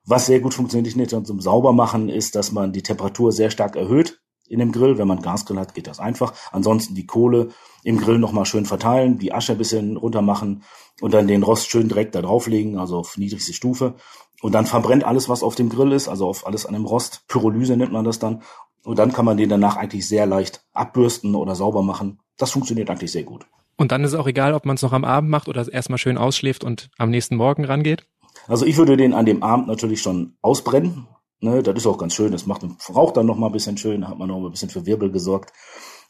Was 0.05 0.25
sehr 0.25 0.39
gut 0.39 0.53
funktioniert 0.53 0.95
nicht 0.95 1.11
zum 1.11 1.39
Saubermachen 1.39 2.09
ist, 2.09 2.35
dass 2.35 2.51
man 2.51 2.73
die 2.73 2.83
Temperatur 2.83 3.31
sehr 3.31 3.51
stark 3.51 3.75
erhöht 3.75 4.22
in 4.53 4.59
dem 4.59 4.71
Grill. 4.71 4.97
Wenn 4.97 5.07
man 5.07 5.21
Gasgrill 5.21 5.59
hat, 5.59 5.73
geht 5.73 5.87
das 5.87 5.99
einfach. 5.99 6.33
Ansonsten 6.51 6.95
die 6.95 7.05
Kohle 7.05 7.49
im 7.83 7.97
Grill 7.97 8.19
nochmal 8.19 8.45
schön 8.45 8.65
verteilen, 8.65 9.17
die 9.17 9.33
Asche 9.33 9.53
ein 9.53 9.57
bisschen 9.57 9.97
runter 9.97 10.21
machen 10.21 10.63
und 11.01 11.13
dann 11.13 11.27
den 11.27 11.43
Rost 11.43 11.69
schön 11.69 11.89
direkt 11.89 12.15
da 12.15 12.21
drauflegen, 12.21 12.77
also 12.77 12.99
auf 12.99 13.17
niedrigste 13.17 13.53
Stufe. 13.53 13.95
Und 14.41 14.53
dann 14.53 14.65
verbrennt 14.65 15.03
alles, 15.03 15.29
was 15.29 15.43
auf 15.43 15.55
dem 15.55 15.69
Grill 15.69 15.91
ist, 15.91 16.07
also 16.07 16.27
auf 16.27 16.45
alles 16.45 16.65
an 16.65 16.73
dem 16.73 16.85
Rost. 16.85 17.23
Pyrolyse 17.27 17.75
nennt 17.75 17.91
man 17.91 18.05
das 18.05 18.19
dann. 18.19 18.41
Und 18.83 18.99
dann 18.99 19.13
kann 19.13 19.25
man 19.25 19.37
den 19.37 19.49
danach 19.49 19.77
eigentlich 19.77 20.07
sehr 20.07 20.25
leicht 20.25 20.65
abbürsten 20.73 21.35
oder 21.35 21.55
sauber 21.55 21.81
machen. 21.81 22.19
Das 22.37 22.51
funktioniert 22.51 22.89
eigentlich 22.89 23.11
sehr 23.11 23.23
gut. 23.23 23.45
Und 23.77 23.91
dann 23.91 24.03
ist 24.03 24.13
es 24.13 24.19
auch 24.19 24.27
egal, 24.27 24.53
ob 24.53 24.65
man 24.65 24.75
es 24.75 24.81
noch 24.81 24.93
am 24.93 25.05
Abend 25.05 25.29
macht 25.29 25.47
oder 25.47 25.71
erstmal 25.71 25.97
schön 25.97 26.17
ausschläft 26.17 26.63
und 26.63 26.89
am 26.97 27.09
nächsten 27.09 27.37
Morgen 27.37 27.65
rangeht? 27.65 28.05
Also 28.47 28.65
ich 28.65 28.77
würde 28.77 28.97
den 28.97 29.13
an 29.13 29.25
dem 29.25 29.41
Abend 29.43 29.67
natürlich 29.67 30.01
schon 30.01 30.35
ausbrennen. 30.41 31.07
Ne, 31.43 31.61
das 31.61 31.75
ist 31.75 31.87
auch 31.87 31.97
ganz 31.97 32.13
schön. 32.13 32.31
Das 32.31 32.45
macht 32.45 32.61
den 32.61 32.77
Rauch 32.95 33.11
dann 33.11 33.25
noch 33.25 33.37
mal 33.37 33.47
ein 33.47 33.51
bisschen 33.51 33.77
schön. 33.77 33.99
Da 33.99 34.07
hat 34.07 34.17
man 34.17 34.29
noch 34.29 34.39
mal 34.39 34.47
ein 34.47 34.51
bisschen 34.51 34.69
für 34.69 34.85
Wirbel 34.85 35.11
gesorgt. 35.11 35.51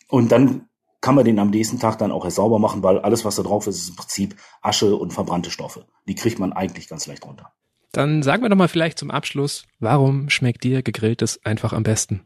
Und 0.08 0.32
dann 0.32 0.70
kann 1.02 1.16
man 1.16 1.26
den 1.26 1.40
am 1.40 1.50
nächsten 1.50 1.80
Tag 1.80 1.98
dann 1.98 2.12
auch 2.12 2.24
erst 2.24 2.36
sauber 2.36 2.60
machen, 2.60 2.84
weil 2.84 3.00
alles, 3.00 3.26
was 3.26 3.38
da 3.38 3.42
drauf 3.42 3.66
ist, 3.66 3.78
ist 3.78 3.90
im 3.90 3.96
Prinzip 3.96 4.36
Asche 4.62 4.96
und 4.96 5.12
verbrannte 5.12 5.50
Stoffe. 5.50 5.88
Die 6.08 6.14
kriegt 6.14 6.38
man 6.38 6.54
eigentlich 6.54 6.88
ganz 6.88 7.08
leicht 7.08 7.26
runter. 7.26 7.52
Dann 7.92 8.22
sagen 8.22 8.44
wir 8.44 8.50
doch 8.50 8.56
mal 8.56 8.68
vielleicht 8.68 9.00
zum 9.00 9.10
Abschluss, 9.10 9.66
warum 9.80 10.30
schmeckt 10.30 10.64
dir 10.64 10.84
gegrilltes 10.84 11.44
einfach 11.44 11.74
am 11.74 11.82
besten? 11.82 12.22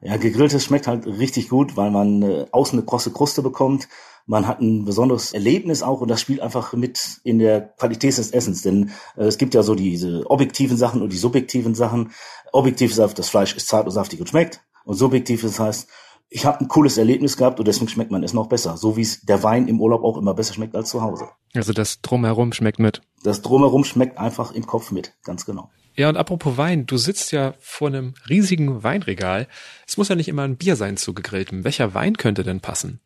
Ja, 0.00 0.16
gegrilltes 0.16 0.64
schmeckt 0.64 0.86
halt 0.86 1.06
richtig 1.06 1.50
gut, 1.50 1.76
weil 1.76 1.90
man 1.90 2.22
äh, 2.22 2.46
außen 2.50 2.78
eine 2.78 2.86
krosse 2.86 3.12
Kruste 3.12 3.42
bekommt. 3.42 3.88
Man 4.26 4.46
hat 4.46 4.60
ein 4.60 4.84
besonderes 4.84 5.32
Erlebnis 5.32 5.82
auch 5.82 6.00
und 6.00 6.08
das 6.08 6.20
spielt 6.20 6.40
einfach 6.40 6.72
mit 6.72 7.20
in 7.22 7.38
der 7.38 7.60
Qualität 7.60 8.18
des 8.18 8.32
Essens. 8.32 8.62
Denn 8.62 8.90
äh, 9.16 9.24
es 9.24 9.38
gibt 9.38 9.54
ja 9.54 9.62
so 9.62 9.74
diese 9.74 10.28
objektiven 10.28 10.76
Sachen 10.76 11.00
und 11.00 11.12
die 11.12 11.16
subjektiven 11.16 11.74
Sachen. 11.74 12.12
Objektiv 12.52 12.90
ist, 12.90 13.18
das 13.18 13.28
Fleisch 13.28 13.54
ist 13.56 13.68
zart 13.68 13.86
und 13.86 13.92
saftig 13.92 14.20
und 14.20 14.28
schmeckt. 14.28 14.60
Und 14.84 14.94
subjektiv 14.94 15.42
das 15.42 15.60
heißt, 15.60 15.88
ich 16.28 16.44
habe 16.44 16.60
ein 16.60 16.68
cooles 16.68 16.98
Erlebnis 16.98 17.36
gehabt 17.36 17.60
und 17.60 17.68
deswegen 17.68 17.88
schmeckt 17.88 18.10
man 18.10 18.24
es 18.24 18.32
noch 18.32 18.48
besser. 18.48 18.76
So 18.76 18.96
wie 18.96 19.02
es 19.02 19.20
der 19.22 19.42
Wein 19.42 19.68
im 19.68 19.80
Urlaub 19.80 20.02
auch 20.02 20.16
immer 20.16 20.34
besser 20.34 20.54
schmeckt 20.54 20.74
als 20.74 20.90
zu 20.90 21.02
Hause. 21.02 21.28
Also 21.54 21.72
das 21.72 22.00
Drumherum 22.00 22.52
schmeckt 22.52 22.78
mit. 22.78 23.02
Das 23.22 23.42
Drumherum 23.42 23.84
schmeckt 23.84 24.18
einfach 24.18 24.52
im 24.52 24.66
Kopf 24.66 24.90
mit, 24.90 25.14
ganz 25.22 25.46
genau. 25.46 25.70
Ja, 25.94 26.10
und 26.10 26.16
apropos 26.16 26.58
Wein, 26.58 26.84
du 26.84 26.98
sitzt 26.98 27.32
ja 27.32 27.54
vor 27.58 27.88
einem 27.88 28.14
riesigen 28.28 28.82
Weinregal. 28.82 29.48
Es 29.86 29.96
muss 29.96 30.08
ja 30.08 30.14
nicht 30.14 30.28
immer 30.28 30.42
ein 30.42 30.56
Bier 30.56 30.76
sein 30.76 30.98
zu 30.98 31.14
gegrilltem. 31.14 31.64
Welcher 31.64 31.94
Wein 31.94 32.18
könnte 32.18 32.44
denn 32.44 32.60
passen? 32.60 33.00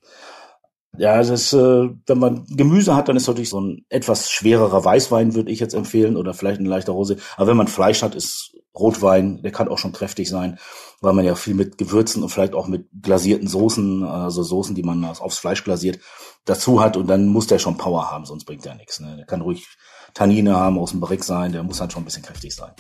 Ja, 0.98 1.16
das 1.16 1.30
ist, 1.30 1.52
äh, 1.52 1.88
wenn 2.06 2.18
man 2.18 2.44
Gemüse 2.48 2.96
hat, 2.96 3.08
dann 3.08 3.16
ist 3.16 3.26
natürlich 3.26 3.48
so 3.48 3.60
ein 3.60 3.84
etwas 3.88 4.30
schwererer 4.30 4.84
Weißwein, 4.84 5.34
würde 5.34 5.50
ich 5.50 5.60
jetzt 5.60 5.74
empfehlen, 5.74 6.16
oder 6.16 6.34
vielleicht 6.34 6.60
ein 6.60 6.66
leichter 6.66 6.92
Rose. 6.92 7.16
Aber 7.36 7.46
wenn 7.46 7.56
man 7.56 7.68
Fleisch 7.68 8.02
hat, 8.02 8.14
ist 8.14 8.56
Rotwein, 8.74 9.42
der 9.42 9.52
kann 9.52 9.68
auch 9.68 9.78
schon 9.78 9.92
kräftig 9.92 10.28
sein, 10.28 10.58
weil 11.00 11.12
man 11.12 11.24
ja 11.24 11.34
viel 11.34 11.54
mit 11.54 11.78
Gewürzen 11.78 12.22
und 12.22 12.28
vielleicht 12.28 12.54
auch 12.54 12.66
mit 12.66 12.88
glasierten 13.02 13.48
Soßen, 13.48 14.04
also 14.04 14.42
Soßen, 14.42 14.74
die 14.74 14.82
man 14.82 15.04
aufs 15.04 15.38
Fleisch 15.38 15.64
glasiert, 15.64 16.00
dazu 16.44 16.80
hat 16.80 16.96
und 16.96 17.06
dann 17.06 17.26
muss 17.26 17.46
der 17.46 17.58
schon 17.58 17.76
Power 17.76 18.10
haben, 18.10 18.24
sonst 18.24 18.44
bringt 18.44 18.64
der 18.64 18.74
nichts. 18.74 19.00
Ne? 19.00 19.16
Der 19.16 19.26
kann 19.26 19.40
ruhig 19.40 19.66
Tannine 20.14 20.56
haben, 20.56 20.78
aus 20.78 20.90
dem 20.90 21.00
Barrik 21.00 21.24
sein, 21.24 21.52
der 21.52 21.62
muss 21.62 21.78
dann 21.78 21.90
schon 21.90 22.02
ein 22.02 22.06
bisschen 22.06 22.22
kräftig 22.22 22.54
sein. 22.54 22.72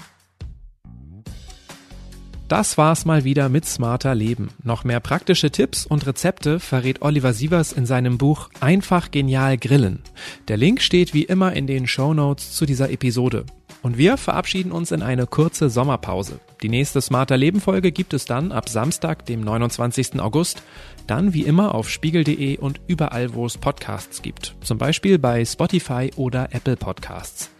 Das 2.50 2.76
war's 2.76 3.04
mal 3.04 3.22
wieder 3.22 3.48
mit 3.48 3.64
Smarter 3.64 4.12
Leben. 4.12 4.48
Noch 4.64 4.82
mehr 4.82 4.98
praktische 4.98 5.52
Tipps 5.52 5.86
und 5.86 6.04
Rezepte 6.04 6.58
verrät 6.58 7.00
Oliver 7.00 7.32
Sievers 7.32 7.72
in 7.72 7.86
seinem 7.86 8.18
Buch 8.18 8.50
Einfach 8.58 9.12
genial 9.12 9.56
grillen. 9.56 10.02
Der 10.48 10.56
Link 10.56 10.82
steht 10.82 11.14
wie 11.14 11.22
immer 11.22 11.52
in 11.52 11.68
den 11.68 11.86
Show 11.86 12.12
Notes 12.12 12.50
zu 12.56 12.66
dieser 12.66 12.90
Episode. 12.90 13.46
Und 13.82 13.96
wir 13.96 14.16
verabschieden 14.16 14.72
uns 14.72 14.90
in 14.92 15.02
eine 15.02 15.26
kurze 15.26 15.70
Sommerpause. 15.70 16.40
Die 16.62 16.68
nächste 16.68 17.00
Smarter 17.00 17.38
Leben 17.38 17.60
Folge 17.60 17.92
gibt 17.92 18.12
es 18.12 18.26
dann 18.26 18.52
ab 18.52 18.68
Samstag, 18.68 19.24
dem 19.26 19.40
29. 19.40 20.20
August. 20.20 20.62
Dann 21.06 21.32
wie 21.32 21.42
immer 21.42 21.74
auf 21.74 21.88
spiegel.de 21.88 22.58
und 22.58 22.80
überall, 22.86 23.32
wo 23.34 23.46
es 23.46 23.56
Podcasts 23.56 24.20
gibt. 24.22 24.54
Zum 24.60 24.76
Beispiel 24.78 25.18
bei 25.18 25.44
Spotify 25.44 26.10
oder 26.16 26.54
Apple 26.54 26.76
Podcasts. 26.76 27.50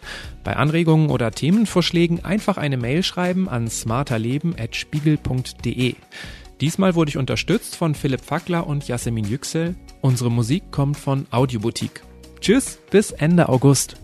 Bei 0.44 0.56
Anregungen 0.56 1.10
oder 1.10 1.30
Themenvorschlägen 1.30 2.24
einfach 2.24 2.58
eine 2.58 2.76
Mail 2.76 3.02
schreiben 3.02 3.48
an 3.48 3.68
smarterleben.spiegel.de. 3.68 5.94
Diesmal 6.60 6.94
wurde 6.94 7.08
ich 7.08 7.16
unterstützt 7.16 7.76
von 7.76 7.94
Philipp 7.94 8.20
Fackler 8.20 8.66
und 8.66 8.86
Yasemin 8.86 9.24
Yüksel. 9.24 9.74
Unsere 10.02 10.30
Musik 10.30 10.64
kommt 10.70 10.98
von 10.98 11.26
Audioboutique. 11.30 12.02
Tschüss, 12.40 12.78
bis 12.90 13.12
Ende 13.12 13.48
August. 13.48 13.96